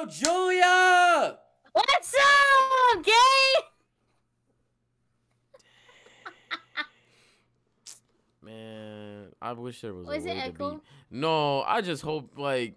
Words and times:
Yo, 0.00 0.06
Julia! 0.06 1.38
What's 1.72 2.14
up, 2.14 3.04
gay? 3.04 3.12
Man, 8.42 9.26
I 9.42 9.52
wish 9.52 9.82
there 9.82 9.92
was, 9.92 10.06
Was 10.06 10.24
a 10.24 10.30
it 10.30 10.36
echo? 10.38 10.76
be. 10.76 10.80
No, 11.10 11.62
I 11.62 11.80
just 11.82 12.02
hope 12.02 12.38
like 12.38 12.76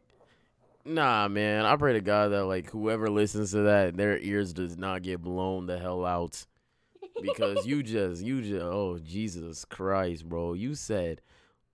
Nah, 0.86 1.30
man. 1.30 1.66
I 1.66 1.78
pray 1.78 1.94
to 1.94 2.02
God 2.02 2.30
that 2.34 2.46
like 2.46 2.70
whoever 2.70 3.10
listens 3.10 3.52
to 3.52 3.62
that, 3.62 3.96
their 3.96 4.18
ears 4.18 4.52
does 4.52 4.78
not 4.78 5.02
get 5.04 5.22
blown 5.22 5.66
the 5.66 5.80
hell 5.80 6.06
out. 6.06 6.46
Because 7.22 7.66
you 7.66 7.84
just 7.84 8.22
you 8.22 8.42
just 8.42 8.62
oh 8.62 9.00
Jesus 9.02 9.64
Christ, 9.64 10.28
bro. 10.28 10.54
You 10.54 10.76
said 10.76 11.22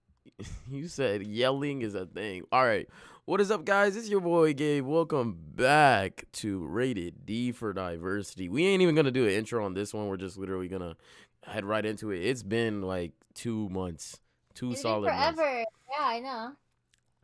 you 0.71 0.87
said 0.87 1.23
yelling 1.25 1.81
is 1.81 1.95
a 1.95 2.05
thing. 2.05 2.43
All 2.51 2.63
right. 2.65 2.87
What 3.29 3.39
is 3.41 3.51
up, 3.51 3.63
guys? 3.63 3.95
It's 3.95 4.09
your 4.09 4.21
boy 4.21 4.55
Gabe. 4.55 4.87
Welcome 4.87 5.37
back 5.53 6.25
to 6.31 6.65
Rated 6.65 7.27
D 7.27 7.51
for 7.51 7.73
Diversity. 7.73 8.49
We 8.49 8.65
ain't 8.65 8.81
even 8.81 8.95
gonna 8.95 9.11
do 9.11 9.25
an 9.25 9.33
intro 9.33 9.63
on 9.63 9.75
this 9.75 9.93
one. 9.93 10.07
We're 10.07 10.17
just 10.17 10.35
literally 10.35 10.67
gonna 10.67 10.97
head 11.43 11.63
right 11.63 11.85
into 11.85 12.09
it. 12.09 12.25
It's 12.25 12.41
been 12.41 12.81
like 12.81 13.11
two 13.35 13.69
months, 13.69 14.19
2 14.55 14.71
It's 14.71 14.77
been 14.77 14.81
solid 14.81 15.13
months, 15.13 15.39
forever. 15.39 15.59
Yeah, 15.59 16.05
I 16.07 16.19
know. 16.21 16.53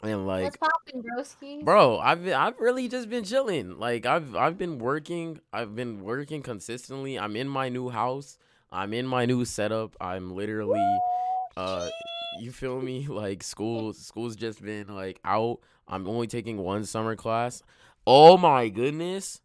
and 0.03 0.27
like 0.27 0.55
What's 0.61 1.37
broski? 1.41 1.65
Bro, 1.65 1.97
I've 1.97 2.23
been, 2.23 2.33
I've 2.33 2.59
really 2.59 2.87
just 2.87 3.09
been 3.09 3.23
chilling. 3.23 3.79
Like 3.79 4.05
I've 4.05 4.35
I've 4.35 4.59
been 4.59 4.77
working. 4.77 5.39
I've 5.51 5.75
been 5.75 6.03
working 6.03 6.43
consistently. 6.43 7.17
I'm 7.17 7.35
in 7.35 7.49
my 7.49 7.67
new 7.69 7.89
house. 7.89 8.37
I'm 8.71 8.93
in 8.93 9.07
my 9.07 9.25
new 9.25 9.43
setup. 9.43 9.95
I'm 9.99 10.35
literally 10.35 10.85
uh 11.57 11.89
you 12.35 12.51
feel 12.51 12.81
me? 12.81 13.07
Like 13.09 13.43
school 13.43 13.93
school's 13.93 14.35
just 14.35 14.61
been 14.63 14.87
like 14.87 15.19
out. 15.23 15.59
I'm 15.87 16.07
only 16.07 16.27
taking 16.27 16.57
one 16.57 16.83
summer 16.85 17.15
class. 17.15 17.61
Oh 18.07 18.37
my 18.37 18.69
goodness. 18.69 19.41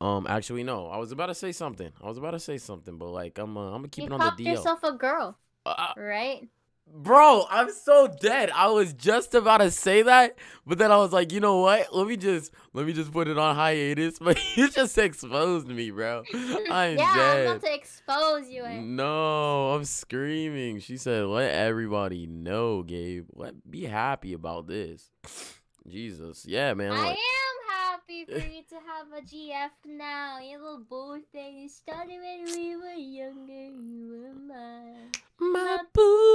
Um 0.00 0.26
actually 0.28 0.62
no. 0.62 0.86
I 0.88 0.98
was 0.98 1.12
about 1.12 1.26
to 1.26 1.34
say 1.34 1.52
something. 1.52 1.90
I 2.02 2.06
was 2.06 2.18
about 2.18 2.32
to 2.32 2.40
say 2.40 2.58
something, 2.58 2.98
but 2.98 3.08
like 3.08 3.38
I'm 3.38 3.56
uh, 3.56 3.66
I'm 3.66 3.78
gonna 3.82 3.88
keep 3.88 4.04
you 4.04 4.06
it 4.06 4.12
on 4.12 4.20
the 4.36 4.44
DL. 4.44 4.52
yourself 4.54 4.82
a 4.84 4.92
girl, 4.92 5.38
Uh, 5.66 5.92
right? 5.96 6.48
Bro, 6.94 7.46
I'm 7.50 7.72
so 7.72 8.08
dead. 8.08 8.50
I 8.50 8.68
was 8.70 8.92
just 8.92 9.34
about 9.34 9.58
to 9.58 9.70
say 9.70 10.02
that, 10.02 10.36
but 10.66 10.78
then 10.78 10.90
I 10.90 10.96
was 10.96 11.12
like, 11.12 11.32
you 11.32 11.38
know 11.40 11.58
what? 11.58 11.94
Let 11.94 12.06
me 12.08 12.16
just 12.16 12.52
let 12.72 12.86
me 12.86 12.92
just 12.92 13.12
put 13.12 13.28
it 13.28 13.38
on 13.38 13.54
hiatus. 13.54 14.18
But 14.20 14.38
you 14.56 14.68
just 14.68 14.98
exposed 14.98 15.68
me, 15.68 15.90
bro. 15.90 16.24
I'm 16.34 16.98
yeah, 16.98 17.12
I'm 17.14 17.46
about 17.46 17.60
to 17.62 17.74
expose 17.74 18.48
you. 18.48 18.64
No, 18.68 19.70
I'm 19.74 19.84
screaming. 19.84 20.80
She 20.80 20.96
said, 20.96 21.24
"Let 21.26 21.52
everybody 21.54 22.26
know, 22.26 22.82
Gabe. 22.82 23.26
Let 23.32 23.70
be 23.70 23.84
happy 23.84 24.32
about 24.32 24.66
this." 24.66 25.10
Jesus, 25.88 26.44
yeah, 26.46 26.74
man. 26.74 26.92
I 26.92 26.96
like- 26.96 27.16
am 27.16 27.56
happy 27.70 28.24
for 28.26 28.46
you 28.46 28.62
to 28.68 28.74
have 28.74 29.06
a 29.16 29.22
GF 29.24 29.70
now. 29.86 30.38
You 30.40 30.58
little 30.58 30.84
boo 30.88 31.20
thing. 31.32 31.58
You 31.58 31.68
started 31.68 32.18
when 32.20 32.44
we 32.54 32.76
were 32.76 32.98
younger. 32.98 33.52
You 33.52 34.08
were 34.10 34.34
mine. 34.34 35.12
my 35.38 35.78
boo. 35.94 36.27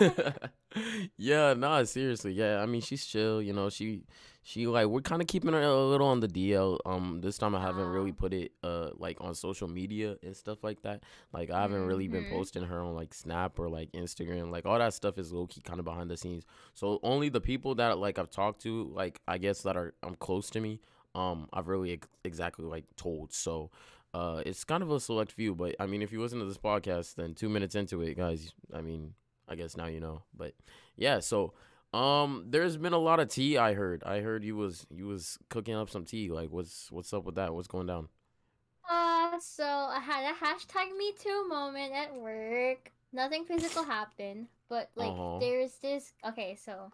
yeah, 1.16 1.54
nah, 1.54 1.82
seriously. 1.84 2.32
Yeah, 2.32 2.60
I 2.62 2.66
mean, 2.66 2.80
she's 2.80 3.04
chill. 3.04 3.42
You 3.42 3.52
know, 3.52 3.68
she 3.70 4.04
she 4.42 4.66
like 4.66 4.86
we're 4.86 5.00
kind 5.02 5.20
of 5.20 5.28
keeping 5.28 5.52
her 5.52 5.60
a 5.62 5.84
little 5.84 6.06
on 6.06 6.20
the 6.20 6.28
DL. 6.28 6.78
Um, 6.86 7.20
this 7.20 7.38
time 7.38 7.54
I 7.54 7.60
haven't 7.60 7.88
really 7.88 8.12
put 8.12 8.32
it 8.32 8.52
uh 8.62 8.90
like 8.96 9.18
on 9.20 9.34
social 9.34 9.68
media 9.68 10.16
and 10.22 10.36
stuff 10.36 10.62
like 10.64 10.82
that. 10.82 11.02
Like 11.32 11.50
I 11.50 11.60
haven't 11.60 11.84
really 11.86 12.08
been 12.08 12.24
Mhm. 12.24 12.30
posting 12.30 12.62
her 12.64 12.80
on 12.80 12.94
like 12.94 13.12
Snap 13.14 13.58
or 13.58 13.68
like 13.68 13.92
Instagram. 13.92 14.50
Like 14.50 14.66
all 14.66 14.78
that 14.78 14.94
stuff 14.94 15.18
is 15.18 15.32
low 15.32 15.46
key 15.46 15.60
kind 15.60 15.78
of 15.78 15.84
behind 15.84 16.10
the 16.10 16.16
scenes. 16.16 16.44
So 16.74 17.00
only 17.02 17.28
the 17.28 17.40
people 17.40 17.74
that 17.76 17.98
like 17.98 18.18
I've 18.18 18.30
talked 18.30 18.62
to, 18.62 18.84
like 18.94 19.20
I 19.28 19.38
guess 19.38 19.62
that 19.62 19.76
are 19.76 19.94
um 20.02 20.16
close 20.16 20.50
to 20.50 20.60
me, 20.60 20.80
um, 21.14 21.48
I've 21.52 21.68
really 21.68 21.92
ex- 21.92 22.08
exactly 22.24 22.64
like 22.64 22.84
told. 22.96 23.32
So. 23.32 23.70
Uh, 24.12 24.42
it's 24.44 24.64
kind 24.64 24.82
of 24.82 24.90
a 24.90 24.98
select 24.98 25.30
few, 25.30 25.54
but 25.54 25.76
I 25.78 25.86
mean, 25.86 26.02
if 26.02 26.10
you 26.10 26.20
listen 26.20 26.40
to 26.40 26.44
this 26.44 26.58
podcast, 26.58 27.14
then 27.14 27.32
two 27.32 27.48
minutes 27.48 27.76
into 27.76 28.02
it, 28.02 28.16
guys, 28.16 28.52
I 28.74 28.80
mean, 28.80 29.14
I 29.50 29.56
guess 29.56 29.76
now 29.76 29.86
you 29.86 30.00
know. 30.00 30.22
But 30.36 30.54
yeah, 30.96 31.20
so 31.20 31.54
um, 31.92 32.46
there's 32.48 32.76
been 32.76 32.92
a 32.94 32.98
lot 32.98 33.20
of 33.20 33.28
tea. 33.28 33.58
I 33.58 33.74
heard. 33.74 34.02
I 34.04 34.20
heard 34.20 34.44
you 34.44 34.56
was 34.56 34.86
you 34.90 35.06
was 35.08 35.38
cooking 35.50 35.74
up 35.74 35.90
some 35.90 36.04
tea. 36.06 36.30
Like, 36.30 36.50
what's 36.50 36.90
what's 36.92 37.12
up 37.12 37.24
with 37.24 37.36
that? 37.36 37.54
What's 37.54 37.68
going 37.68 37.86
down? 37.86 38.08
Uh, 38.88 39.38
so 39.40 39.64
I 39.64 40.00
had 40.00 40.24
a 40.30 40.36
hashtag 40.36 40.96
Me 40.96 41.12
Too 41.18 41.48
moment 41.48 41.92
at 41.94 42.14
work. 42.14 42.92
Nothing 43.12 43.44
physical 43.44 43.84
happened, 43.84 44.48
but 44.68 44.90
like 44.96 45.16
Uh-huh. 45.16 45.38
there's 45.38 45.78
this. 45.78 46.12
Okay, 46.26 46.56
so 46.56 46.92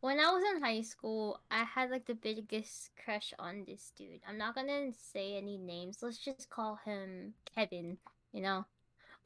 when 0.00 0.20
I 0.20 0.32
was 0.32 0.44
in 0.54 0.62
high 0.62 0.82
school, 0.82 1.40
I 1.50 1.64
had 1.64 1.90
like 1.90 2.06
the 2.06 2.14
biggest 2.14 2.90
crush 3.04 3.34
on 3.38 3.64
this 3.66 3.92
dude. 3.96 4.22
I'm 4.28 4.38
not 4.38 4.54
gonna 4.56 4.92
say 4.94 5.36
any 5.36 5.58
names. 5.58 6.02
Let's 6.02 6.18
just 6.18 6.50
call 6.50 6.76
him 6.84 7.34
Kevin. 7.54 7.98
You 8.32 8.42
know. 8.42 8.66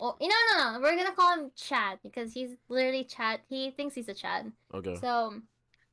Well, 0.00 0.16
you 0.20 0.28
know, 0.28 0.34
no, 0.52 0.72
no, 0.72 0.80
we're 0.80 0.96
gonna 0.96 1.14
call 1.14 1.34
him 1.34 1.50
Chad 1.54 1.98
because 2.02 2.32
he's 2.32 2.56
literally 2.68 3.04
Chad. 3.04 3.40
He 3.48 3.70
thinks 3.70 3.94
he's 3.94 4.08
a 4.08 4.14
Chad. 4.14 4.50
Okay. 4.72 4.96
So 4.96 5.34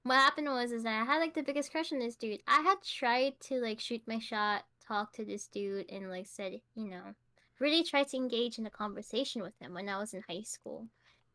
what 0.04 0.16
happened 0.16 0.48
was 0.48 0.72
is 0.72 0.84
that 0.84 1.02
I 1.02 1.06
had 1.06 1.20
like 1.20 1.34
the 1.34 1.44
biggest 1.44 1.72
crush 1.72 1.92
on 1.92 2.00
this 2.00 2.16
dude. 2.16 2.42
I 2.48 2.62
had 2.62 2.82
tried 2.82 3.34
to 3.42 3.60
like 3.60 3.82
shoot 3.82 4.02
my 4.08 4.20
shot, 4.20 4.64
talk 4.88 5.12
to 5.14 5.26
this 5.26 5.48
dude, 5.48 5.92
and 5.92 6.10
like 6.10 6.28
said, 6.28 6.62
you 6.76 6.86
know, 6.86 7.14
really 7.60 7.84
tried 7.84 8.08
to 8.10 8.18
engage 8.18 8.58
in 8.58 8.66
a 8.66 8.72
conversation 8.72 9.42
with 9.42 9.54
him 9.60 9.74
when 9.74 9.90
I 9.90 9.98
was 9.98 10.14
in 10.14 10.24
high 10.30 10.44
school. 10.44 10.88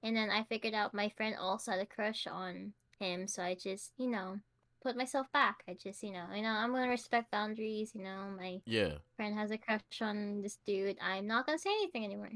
And 0.03 0.17
then 0.17 0.31
I 0.31 0.45
figured 0.45 0.75
out 0.75 0.95
my 0.95 1.11
friend 1.11 1.37
also 1.39 1.73
had 1.73 1.81
a 1.81 1.87
crush 1.87 2.27
on 2.27 2.73
him, 2.99 3.29
so 3.29 3.43
I 3.43 3.55
just, 3.55 3.93
you 3.99 4.09
know, 4.09 4.39
put 4.83 4.97
myself 4.97 5.31
back. 5.33 5.63
I 5.69 5.75
just, 5.75 6.03
you 6.03 6.13
know, 6.13 6.25
you 6.35 6.43
know, 6.43 6.49
I'm 6.49 6.73
gonna 6.73 6.89
respect 6.89 7.31
boundaries, 7.31 7.93
you 7.95 8.03
know, 8.03 8.35
my 8.37 8.61
yeah. 8.65 8.95
friend 9.17 9.39
has 9.39 9.51
a 9.51 9.59
crush 9.59 9.81
on 10.01 10.43
this 10.43 10.59
dude. 10.67 10.97
I'm 11.01 11.27
not 11.27 11.47
gonna 11.47 11.59
say 11.59 11.71
anything 11.71 12.05
anymore. 12.05 12.33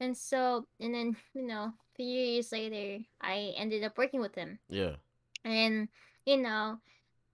And 0.00 0.16
so, 0.16 0.66
and 0.80 0.94
then, 0.94 1.16
you 1.34 1.46
know, 1.46 1.64
a 1.64 1.74
few 1.96 2.06
years 2.06 2.52
later, 2.52 3.04
I 3.20 3.52
ended 3.56 3.82
up 3.84 3.98
working 3.98 4.20
with 4.20 4.34
him. 4.34 4.58
Yeah. 4.68 4.96
And, 5.44 5.88
you 6.24 6.36
know, 6.36 6.78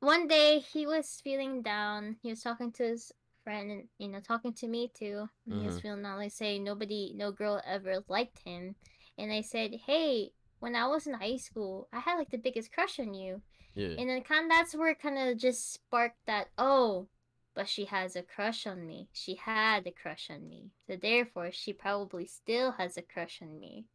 one 0.01 0.29
day 0.29 0.61
he 0.61 0.87
was 0.87 1.21
feeling 1.23 1.63
down. 1.63 2.17
He 2.23 2.31
was 2.31 2.43
talking 2.43 2.73
to 2.73 2.85
his 2.85 3.13
friend 3.43 3.71
and, 3.71 3.89
you 3.99 4.09
know, 4.09 4.21
talking 4.21 4.53
to 4.55 4.69
me 4.69 4.91
too. 4.95 5.29
And 5.47 5.61
He 5.61 5.67
was 5.67 5.77
Mhm. 5.77 5.83
feeling 5.83 6.03
down, 6.03 6.19
like 6.19 6.33
saying 6.33 6.65
nobody, 6.65 7.13
no 7.15 7.33
girl 7.33 7.61
ever 7.67 8.05
liked 8.09 8.41
him. 8.45 8.77
And 9.19 9.33
I 9.33 9.43
said, 9.43 9.75
hey, 9.87 10.33
when 10.61 10.75
I 10.75 10.87
was 10.87 11.07
in 11.07 11.15
high 11.15 11.37
school, 11.37 11.89
I 11.93 12.01
had 12.01 12.17
like 12.17 12.31
the 12.31 12.39
biggest 12.39 12.73
crush 12.73 12.99
on 12.99 13.13
you. 13.15 13.43
Yeah. 13.75 13.97
And 13.99 14.09
then 14.09 14.23
kind 14.23 14.45
of 14.45 14.51
that's 14.51 14.75
where 14.75 14.91
it 14.91 15.01
kind 15.01 15.19
of 15.19 15.37
just 15.37 15.73
sparked 15.75 16.25
that, 16.27 16.49
oh, 16.57 17.09
but 17.55 17.69
she 17.69 17.87
has 17.87 18.17
a 18.17 18.23
crush 18.23 18.67
on 18.67 18.87
me. 18.87 19.09
She 19.13 19.37
had 19.37 19.87
a 19.87 19.91
crush 19.93 20.31
on 20.31 20.49
me. 20.49 20.71
So 20.87 20.97
therefore, 20.97 21.51
she 21.53 21.73
probably 21.73 22.27
still 22.27 22.73
has 22.73 22.97
a 22.97 23.03
crush 23.03 23.41
on 23.43 23.59
me. 23.61 23.87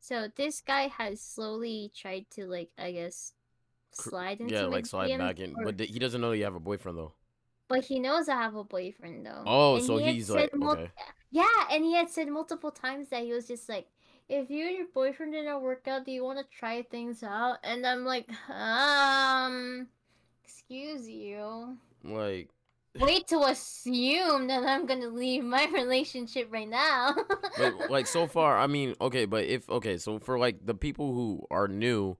So 0.00 0.28
this 0.34 0.60
guy 0.60 0.88
has 0.88 1.20
slowly 1.20 1.92
tried 1.96 2.26
to 2.32 2.46
like, 2.46 2.70
I 2.78 2.92
guess, 2.92 3.34
slide 3.92 4.40
into 4.40 4.50
yeah, 4.50 4.66
like 4.66 4.86
slide 4.86 5.16
back 5.18 5.38
in, 5.40 5.54
or- 5.56 5.64
but 5.64 5.80
he 5.80 5.98
doesn't 5.98 6.20
know 6.20 6.32
you 6.32 6.44
have 6.44 6.54
a 6.54 6.60
boyfriend 6.60 6.98
though. 6.98 7.12
but 7.68 7.84
he 7.84 7.98
knows 7.98 8.28
I 8.28 8.36
have 8.36 8.54
a 8.54 8.64
boyfriend 8.64 9.24
though. 9.26 9.44
Oh, 9.46 9.74
And 9.76 9.84
so 9.86 9.98
he 9.98 10.12
he's 10.14 10.30
like, 10.30 10.54
mul- 10.54 10.74
okay. 10.74 10.90
Yeah, 11.30 11.48
and 11.70 11.84
he 11.84 11.94
had 11.94 12.10
said 12.10 12.28
multiple 12.28 12.70
times 12.70 13.08
that 13.08 13.22
he 13.24 13.32
was 13.32 13.46
just 13.48 13.68
like, 13.68 13.88
if 14.28 14.50
you 14.50 14.66
and 14.68 14.76
your 14.76 14.86
boyfriend 14.94 15.32
didn't 15.32 15.62
work 15.62 15.88
out, 15.88 16.04
do 16.04 16.12
you 16.12 16.24
want 16.24 16.38
to 16.38 16.44
try 16.56 16.82
things 16.82 17.22
out? 17.22 17.58
And 17.64 17.86
I'm 17.86 18.04
like, 18.04 18.28
um, 18.50 19.88
excuse 20.44 21.08
you. 21.08 21.78
Like, 22.04 22.50
Wait 23.00 23.26
to 23.28 23.40
assume 23.44 24.48
that 24.48 24.64
I'm 24.64 24.86
gonna 24.86 25.08
leave 25.08 25.44
my 25.44 25.66
relationship 25.72 26.48
right 26.52 26.68
now. 26.68 27.14
but 27.58 27.90
like 27.90 28.06
so 28.06 28.26
far, 28.26 28.58
I 28.58 28.66
mean, 28.66 28.94
okay, 29.00 29.24
but 29.24 29.44
if 29.44 29.68
okay, 29.70 29.96
so 29.96 30.18
for 30.18 30.38
like 30.38 30.64
the 30.64 30.74
people 30.74 31.14
who 31.14 31.46
are 31.50 31.68
new, 31.68 32.16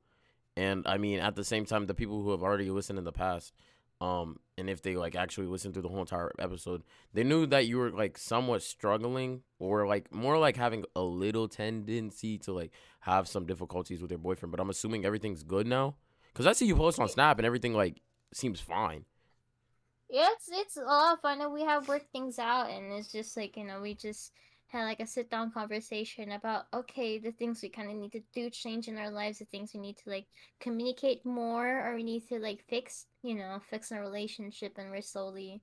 and 0.56 0.86
I 0.86 0.96
mean 0.98 1.18
at 1.18 1.36
the 1.36 1.44
same 1.44 1.66
time 1.66 1.86
the 1.86 1.94
people 1.94 2.22
who 2.22 2.30
have 2.30 2.42
already 2.42 2.70
listened 2.70 2.98
in 2.98 3.04
the 3.04 3.12
past, 3.12 3.52
um, 4.00 4.40
and 4.56 4.70
if 4.70 4.80
they 4.80 4.96
like 4.96 5.14
actually 5.14 5.46
listened 5.46 5.74
through 5.74 5.82
the 5.82 5.88
whole 5.90 6.00
entire 6.00 6.32
episode, 6.38 6.82
they 7.12 7.22
knew 7.22 7.46
that 7.46 7.66
you 7.66 7.76
were 7.76 7.90
like 7.90 8.16
somewhat 8.16 8.62
struggling, 8.62 9.42
or 9.58 9.86
like 9.86 10.12
more 10.12 10.38
like 10.38 10.56
having 10.56 10.84
a 10.96 11.02
little 11.02 11.48
tendency 11.48 12.38
to 12.38 12.52
like 12.52 12.72
have 13.00 13.28
some 13.28 13.44
difficulties 13.44 14.00
with 14.00 14.10
your 14.10 14.18
boyfriend. 14.18 14.50
But 14.50 14.60
I'm 14.60 14.70
assuming 14.70 15.04
everything's 15.04 15.42
good 15.42 15.66
now, 15.66 15.96
because 16.32 16.46
I 16.46 16.52
see 16.52 16.64
you 16.64 16.76
post 16.76 16.98
on 16.98 17.08
Snap 17.08 17.38
and 17.38 17.44
everything 17.44 17.74
like 17.74 18.00
seems 18.32 18.58
fine. 18.58 19.04
Yeah, 20.12 20.28
it's 20.36 20.50
it's 20.52 20.76
a 20.76 20.82
lot 20.82 21.14
of 21.14 21.20
fun 21.20 21.40
and 21.40 21.54
we 21.54 21.62
have 21.62 21.88
worked 21.88 22.12
things 22.12 22.38
out 22.38 22.68
and 22.68 22.92
it's 22.92 23.10
just 23.10 23.34
like, 23.34 23.56
you 23.56 23.64
know, 23.64 23.80
we 23.80 23.94
just 23.94 24.32
had 24.66 24.84
like 24.84 25.00
a 25.00 25.06
sit 25.06 25.30
down 25.30 25.50
conversation 25.50 26.32
about 26.32 26.66
okay, 26.74 27.18
the 27.18 27.32
things 27.32 27.62
we 27.62 27.70
kinda 27.70 27.94
need 27.94 28.12
to 28.12 28.20
do 28.34 28.50
change 28.50 28.88
in 28.88 28.98
our 28.98 29.10
lives, 29.10 29.38
the 29.38 29.46
things 29.46 29.72
we 29.72 29.80
need 29.80 29.96
to 29.96 30.10
like 30.10 30.26
communicate 30.60 31.24
more 31.24 31.86
or 31.86 31.94
we 31.94 32.02
need 32.02 32.28
to 32.28 32.38
like 32.38 32.62
fix, 32.68 33.06
you 33.22 33.34
know, 33.34 33.58
fix 33.70 33.90
our 33.90 34.02
relationship 34.02 34.76
and 34.76 34.90
we're 34.90 35.00
slowly 35.00 35.62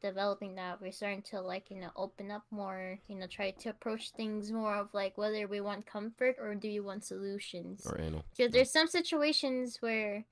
developing 0.00 0.54
that. 0.54 0.80
We're 0.80 0.92
starting 0.92 1.20
to 1.32 1.42
like, 1.42 1.70
you 1.70 1.78
know, 1.78 1.90
open 1.94 2.30
up 2.30 2.44
more, 2.50 2.98
you 3.06 3.16
know, 3.16 3.26
try 3.26 3.50
to 3.50 3.68
approach 3.68 4.12
things 4.12 4.50
more 4.50 4.76
of 4.76 4.88
like 4.94 5.18
whether 5.18 5.46
we 5.46 5.60
want 5.60 5.84
comfort 5.84 6.36
or 6.40 6.54
do 6.54 6.68
you 6.68 6.82
want 6.82 7.04
solutions. 7.04 7.86
Or 7.86 8.00
anal. 8.00 8.24
Because 8.34 8.50
there's 8.50 8.72
some 8.72 8.86
situations 8.86 9.76
where 9.80 10.24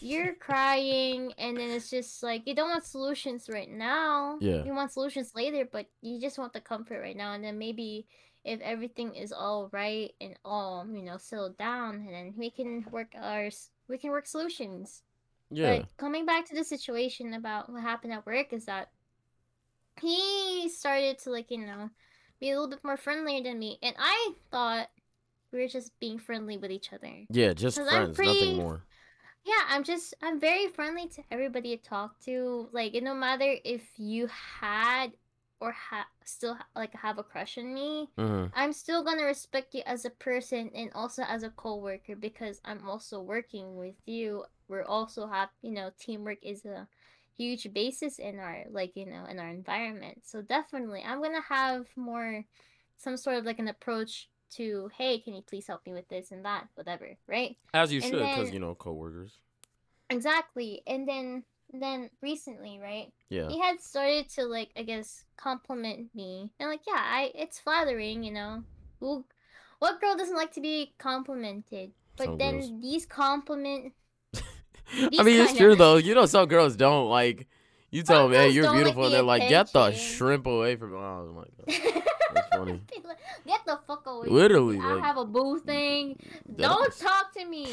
you're 0.00 0.34
crying 0.34 1.32
and 1.38 1.56
then 1.56 1.70
it's 1.70 1.90
just 1.90 2.22
like 2.22 2.42
you 2.46 2.54
don't 2.54 2.70
want 2.70 2.84
solutions 2.84 3.48
right 3.48 3.70
now 3.70 4.38
Yeah. 4.40 4.62
you 4.64 4.72
want 4.74 4.92
solutions 4.92 5.32
later 5.34 5.66
but 5.70 5.86
you 6.02 6.20
just 6.20 6.38
want 6.38 6.52
the 6.52 6.60
comfort 6.60 7.00
right 7.00 7.16
now 7.16 7.32
and 7.32 7.42
then 7.42 7.58
maybe 7.58 8.06
if 8.44 8.60
everything 8.60 9.14
is 9.16 9.32
all 9.32 9.68
right 9.72 10.12
and 10.20 10.36
all 10.44 10.86
you 10.88 11.02
know 11.02 11.16
settled 11.18 11.58
down 11.58 11.96
and 11.96 12.14
then 12.14 12.34
we 12.36 12.50
can 12.50 12.84
work 12.92 13.12
ours 13.20 13.70
we 13.88 13.98
can 13.98 14.10
work 14.10 14.26
solutions 14.26 15.02
Yeah. 15.50 15.78
but 15.78 15.96
coming 15.96 16.24
back 16.26 16.46
to 16.46 16.54
the 16.54 16.64
situation 16.64 17.34
about 17.34 17.68
what 17.70 17.82
happened 17.82 18.12
at 18.12 18.24
work 18.26 18.52
is 18.52 18.66
that 18.66 18.90
he 20.00 20.68
started 20.68 21.18
to 21.18 21.30
like 21.30 21.50
you 21.50 21.58
know 21.58 21.90
be 22.40 22.50
a 22.50 22.54
little 22.54 22.68
bit 22.70 22.84
more 22.84 22.96
friendlier 22.96 23.42
than 23.42 23.58
me 23.58 23.78
and 23.82 23.96
i 23.98 24.32
thought 24.50 24.88
we 25.52 25.60
were 25.60 25.66
just 25.68 25.98
being 25.98 26.18
friendly 26.18 26.56
with 26.58 26.70
each 26.70 26.92
other 26.92 27.10
Yeah, 27.30 27.52
just 27.54 27.78
friends, 27.80 28.14
pretty- 28.16 28.32
nothing 28.32 28.56
more. 28.56 28.84
Yeah, 29.48 29.64
I'm 29.68 29.82
just 29.84 30.14
I'm 30.22 30.38
very 30.38 30.68
friendly 30.68 31.08
to 31.08 31.22
everybody 31.30 31.72
I 31.72 31.76
talk 31.76 32.20
to. 32.26 32.68
Like, 32.72 32.94
no 33.02 33.14
matter 33.14 33.56
if 33.64 33.82
you 33.96 34.28
had 34.60 35.12
or 35.60 35.72
ha- 35.72 36.08
still 36.24 36.54
ha- 36.54 36.66
like 36.76 36.94
have 36.94 37.18
a 37.18 37.24
crush 37.24 37.58
on 37.58 37.72
me, 37.74 38.10
hmm 38.18 38.46
I'm 38.54 38.72
still 38.72 39.02
gonna 39.04 39.24
respect 39.24 39.74
you 39.74 39.82
as 39.86 40.04
a 40.04 40.10
person 40.10 40.70
and 40.74 40.90
also 40.94 41.22
as 41.22 41.42
a 41.44 41.50
coworker 41.50 42.16
because 42.16 42.60
I'm 42.64 42.86
also 42.88 43.20
working 43.22 43.76
with 43.76 43.96
you. 44.06 44.44
We're 44.68 44.84
also 44.84 45.26
have 45.26 45.48
you 45.62 45.72
know 45.72 45.90
teamwork 45.98 46.38
is 46.42 46.64
a 46.66 46.86
huge 47.36 47.72
basis 47.72 48.18
in 48.18 48.38
our 48.40 48.64
like 48.70 48.92
you 48.96 49.06
know 49.06 49.24
in 49.26 49.38
our 49.38 49.48
environment. 49.48 50.20
So 50.24 50.42
definitely, 50.42 51.02
I'm 51.06 51.22
gonna 51.22 51.42
have 51.48 51.86
more 51.96 52.44
some 52.98 53.16
sort 53.16 53.36
of 53.36 53.44
like 53.46 53.58
an 53.60 53.68
approach 53.68 54.28
to 54.56 54.90
hey, 54.96 55.18
can 55.20 55.34
you 55.34 55.42
please 55.42 55.66
help 55.66 55.84
me 55.86 55.92
with 55.92 56.08
this 56.08 56.30
and 56.30 56.44
that, 56.44 56.68
whatever, 56.74 57.16
right? 57.26 57.56
As 57.74 57.92
you 57.92 58.00
And 58.00 58.10
should, 58.10 58.18
because 58.18 58.50
you 58.52 58.58
know 58.60 58.74
coworkers. 58.74 59.32
Exactly. 60.10 60.82
And 60.86 61.06
then 61.08 61.44
then 61.72 62.08
recently, 62.22 62.78
right? 62.82 63.12
Yeah. 63.28 63.48
He 63.48 63.60
had 63.60 63.80
started 63.80 64.28
to 64.30 64.44
like 64.44 64.70
I 64.76 64.82
guess 64.82 65.24
compliment 65.36 66.08
me. 66.14 66.50
And 66.58 66.68
like, 66.70 66.80
yeah, 66.86 66.96
I 67.02 67.30
it's 67.34 67.58
flattering, 67.58 68.22
you 68.24 68.32
know. 68.32 68.64
Who 69.00 69.24
what 69.78 70.00
girl 70.00 70.16
doesn't 70.16 70.36
like 70.36 70.52
to 70.54 70.60
be 70.60 70.94
complimented? 70.98 71.92
But 72.16 72.24
Some 72.26 72.38
then 72.38 72.58
girls. 72.60 72.72
these 72.80 73.06
compliment 73.06 73.92
I 74.92 75.22
mean, 75.22 75.40
it's 75.42 75.56
true 75.56 75.72
of- 75.72 75.78
though. 75.78 75.96
You 75.96 76.14
know, 76.14 76.26
some 76.26 76.48
girls 76.48 76.74
don't 76.76 77.08
like. 77.08 77.46
You 77.90 78.02
tell 78.02 78.24
Some 78.24 78.32
them, 78.32 78.40
"Hey, 78.42 78.48
you're 78.50 78.64
don't 78.64 78.74
like 78.74 78.82
beautiful," 78.84 79.04
and 79.04 79.14
they're 79.14 79.22
like, 79.22 79.48
"Get 79.48 79.72
the 79.72 79.92
shrimp 79.92 80.46
away 80.46 80.76
from." 80.76 80.94
Oh 80.94 81.32
my 81.34 81.44
god, 81.74 82.02
funny. 82.66 82.82
Get 83.46 83.60
the 83.66 83.78
fuck 83.86 84.06
away. 84.06 84.28
Literally. 84.28 84.78
I 84.78 84.94
like, 84.94 85.04
have 85.04 85.16
a 85.16 85.24
boo 85.24 85.58
thing. 85.60 86.18
Don't 86.56 86.88
is- 86.88 86.98
talk 86.98 87.32
to 87.34 87.44
me. 87.44 87.72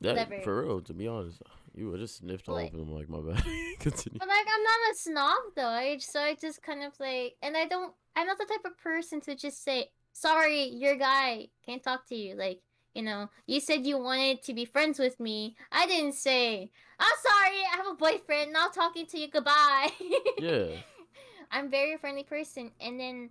that, 0.00 0.44
for 0.44 0.62
real. 0.62 0.80
To 0.82 0.92
be 0.92 1.06
honest, 1.08 1.42
you 1.74 1.90
would 1.90 2.00
just 2.00 2.18
sniffed 2.18 2.48
all 2.48 2.54
Like- 2.56 2.72
over 2.74 2.78
them. 2.84 2.92
Like 2.92 3.08
my 3.08 3.20
bad. 3.20 3.42
Continue. 3.80 4.18
But 4.18 4.28
like 4.28 4.46
I'm 4.52 4.62
not 4.62 4.92
a 4.92 4.94
snob 4.96 5.38
though. 5.54 5.66
I, 5.68 5.98
so 5.98 6.20
I 6.20 6.34
just 6.34 6.62
kind 6.62 6.82
of 6.82 6.92
like 6.98 7.36
and 7.42 7.56
I 7.56 7.66
don't 7.66 7.92
I'm 8.16 8.26
not 8.26 8.38
the 8.38 8.46
type 8.46 8.64
of 8.64 8.78
person 8.78 9.20
to 9.22 9.36
just 9.36 9.62
say, 9.62 9.90
Sorry, 10.12 10.64
you're 10.64 10.96
guy, 10.96 11.48
can't 11.66 11.82
talk 11.82 12.06
to 12.08 12.14
you. 12.14 12.34
Like, 12.34 12.60
you 12.94 13.02
know, 13.02 13.28
you 13.46 13.60
said 13.60 13.84
you 13.84 13.98
wanted 13.98 14.42
to 14.44 14.54
be 14.54 14.64
friends 14.64 14.98
with 14.98 15.20
me. 15.20 15.54
I 15.70 15.86
didn't 15.86 16.14
say, 16.14 16.70
I'm 16.98 17.12
sorry, 17.22 17.58
I 17.70 17.76
have 17.76 17.86
a 17.88 17.94
boyfriend, 17.94 18.50
not 18.54 18.72
talking 18.72 19.04
to 19.04 19.18
you, 19.18 19.28
goodbye. 19.28 19.90
Yeah. 20.38 20.68
I'm 21.50 21.70
very 21.70 21.98
friendly 21.98 22.22
person 22.24 22.70
and 22.80 22.98
then 22.98 23.28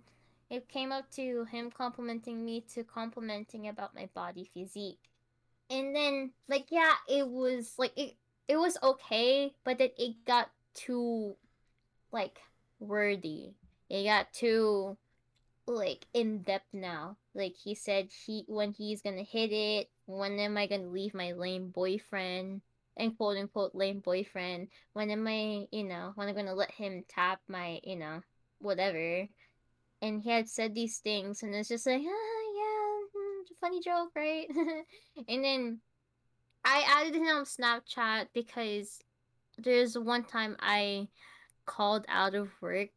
it 0.50 0.68
came 0.68 0.92
up 0.92 1.10
to 1.12 1.44
him 1.44 1.70
complimenting 1.70 2.44
me 2.44 2.64
to 2.74 2.84
complimenting 2.84 3.68
about 3.68 3.94
my 3.94 4.08
body 4.14 4.48
physique. 4.54 5.00
And 5.68 5.94
then 5.94 6.32
like 6.48 6.66
yeah, 6.70 6.92
it 7.08 7.28
was 7.28 7.74
like 7.78 7.92
it 7.96 8.16
it 8.48 8.56
was 8.56 8.78
okay, 8.82 9.52
but 9.64 9.78
then 9.78 9.90
it 9.98 10.24
got 10.24 10.50
too 10.74 11.36
like 12.12 12.38
wordy. 12.78 13.54
It 13.90 14.04
got 14.04 14.32
too 14.32 14.96
like 15.66 16.06
in 16.14 16.42
depth 16.42 16.72
now. 16.72 17.16
Like 17.34 17.56
he 17.56 17.74
said 17.74 18.08
he 18.26 18.44
when 18.46 18.72
he's 18.72 19.02
gonna 19.02 19.24
hit 19.24 19.52
it, 19.52 19.90
when 20.06 20.38
am 20.38 20.56
I 20.56 20.66
gonna 20.68 20.88
leave 20.88 21.14
my 21.14 21.32
lame 21.32 21.70
boyfriend 21.70 22.60
and 22.96 23.16
quote 23.16 23.36
unquote 23.36 23.74
lame 23.74 23.98
boyfriend? 24.00 24.68
When 24.92 25.10
am 25.10 25.26
I 25.26 25.66
you 25.72 25.84
know, 25.84 26.12
when 26.14 26.28
I'm 26.28 26.36
gonna 26.36 26.54
let 26.54 26.70
him 26.70 27.04
tap 27.08 27.40
my, 27.48 27.80
you 27.82 27.96
know, 27.96 28.22
whatever. 28.60 29.26
And 30.02 30.22
he 30.22 30.30
had 30.30 30.48
said 30.48 30.74
these 30.74 30.98
things 30.98 31.42
and 31.42 31.54
it's 31.54 31.68
just 31.68 31.86
like, 31.86 32.02
ah 32.06 32.42
yeah, 32.56 33.20
mm, 33.20 33.58
funny 33.60 33.80
joke, 33.80 34.10
right? 34.14 34.46
and 35.28 35.44
then 35.44 35.80
I 36.64 36.84
added 36.86 37.14
him 37.14 37.26
on 37.26 37.44
Snapchat 37.44 38.28
because 38.34 38.98
there's 39.58 39.96
one 39.96 40.24
time 40.24 40.56
I 40.60 41.08
called 41.64 42.04
out 42.08 42.34
of 42.34 42.50
work 42.60 42.90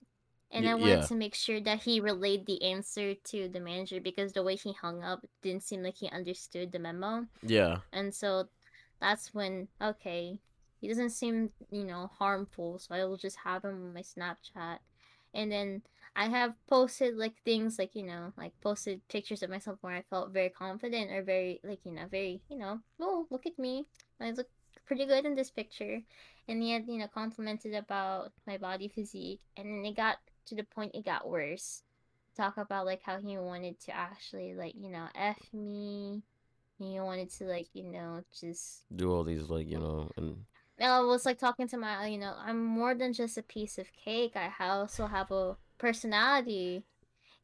and 0.52 0.68
I 0.68 0.74
wanted 0.74 1.02
yeah. 1.02 1.06
to 1.06 1.16
make 1.16 1.36
sure 1.36 1.62
that 1.62 1.84
he 1.84 2.00
relayed 2.00 2.48
the 2.48 2.64
answer 2.64 3.14
to 3.14 3.48
the 3.48 3.60
manager 3.60 4.02
because 4.02 4.34
the 4.34 4.42
way 4.42 4.56
he 4.56 4.74
hung 4.74 5.04
up 5.04 5.24
didn't 5.44 5.64
seem 5.64 5.84
like 5.84 5.98
he 5.98 6.10
understood 6.10 6.72
the 6.72 6.80
memo. 6.80 7.28
Yeah. 7.44 7.78
And 7.94 8.14
so 8.14 8.48
that's 9.00 9.34
when, 9.34 9.68
okay, 9.80 10.40
he 10.82 10.88
doesn't 10.88 11.12
seem, 11.12 11.52
you 11.70 11.84
know, 11.84 12.10
harmful, 12.18 12.80
so 12.80 12.96
I 12.96 13.06
will 13.06 13.18
just 13.18 13.38
have 13.44 13.64
him 13.64 13.76
on 13.76 13.94
my 13.94 14.02
Snapchat. 14.02 14.80
And 15.36 15.52
then 15.52 15.84
I 16.16 16.28
have 16.30 16.54
posted 16.68 17.16
like 17.16 17.34
things 17.46 17.80
like, 17.80 17.96
you 17.96 18.04
know, 18.04 18.34
like 18.38 18.54
posted 18.62 19.08
pictures 19.08 19.44
of 19.44 19.50
myself 19.50 19.78
where 19.82 19.96
I 19.96 20.04
felt 20.10 20.32
very 20.32 20.50
confident 20.50 21.12
or 21.12 21.24
very, 21.24 21.60
like, 21.64 21.80
you 21.84 21.92
know, 21.92 22.06
very, 22.10 22.42
you 22.50 22.58
know, 22.58 22.80
oh, 23.00 23.28
look 23.30 23.46
at 23.46 23.58
me. 23.58 23.86
I 24.20 24.32
look 24.32 24.48
pretty 24.86 25.06
good 25.06 25.26
in 25.26 25.36
this 25.36 25.52
picture. 25.52 26.02
And 26.48 26.62
he 26.62 26.72
had, 26.72 26.88
you 26.88 26.98
know, 26.98 27.08
complimented 27.08 27.74
about 27.76 28.32
my 28.48 28.58
body 28.58 28.88
physique. 28.88 29.42
And 29.56 29.68
then 29.68 29.86
it 29.86 29.96
got 29.96 30.18
to 30.48 30.56
the 30.56 30.64
point 30.64 30.96
it 30.96 31.06
got 31.06 31.28
worse. 31.28 31.84
Talk 32.36 32.58
about 32.58 32.86
like 32.86 33.02
how 33.04 33.20
he 33.20 33.38
wanted 33.38 33.80
to 33.82 33.96
actually, 33.96 34.56
like, 34.56 34.74
you 34.76 34.90
know, 34.90 35.08
F 35.16 35.38
me. 35.54 36.24
He 36.78 37.00
wanted 37.00 37.30
to, 37.32 37.44
like, 37.44 37.68
you 37.74 37.84
know, 37.84 38.24
just 38.40 38.84
Do 38.96 39.12
all 39.12 39.24
these 39.26 39.50
like 39.50 39.68
you 39.68 39.80
know 39.80 40.10
and 40.18 40.46
I 40.82 41.02
was 41.02 41.26
like 41.26 41.38
talking 41.38 41.68
to 41.68 41.78
my, 41.78 42.08
you 42.08 42.18
know, 42.18 42.34
I'm 42.38 42.64
more 42.64 42.96
than 42.96 43.12
just 43.12 43.38
a 43.38 43.44
piece 43.44 43.78
of 43.78 43.92
cake. 43.92 44.34
I 44.36 44.52
also 44.60 45.08
have 45.08 45.30
a 45.30 45.58
personality. 45.80 46.84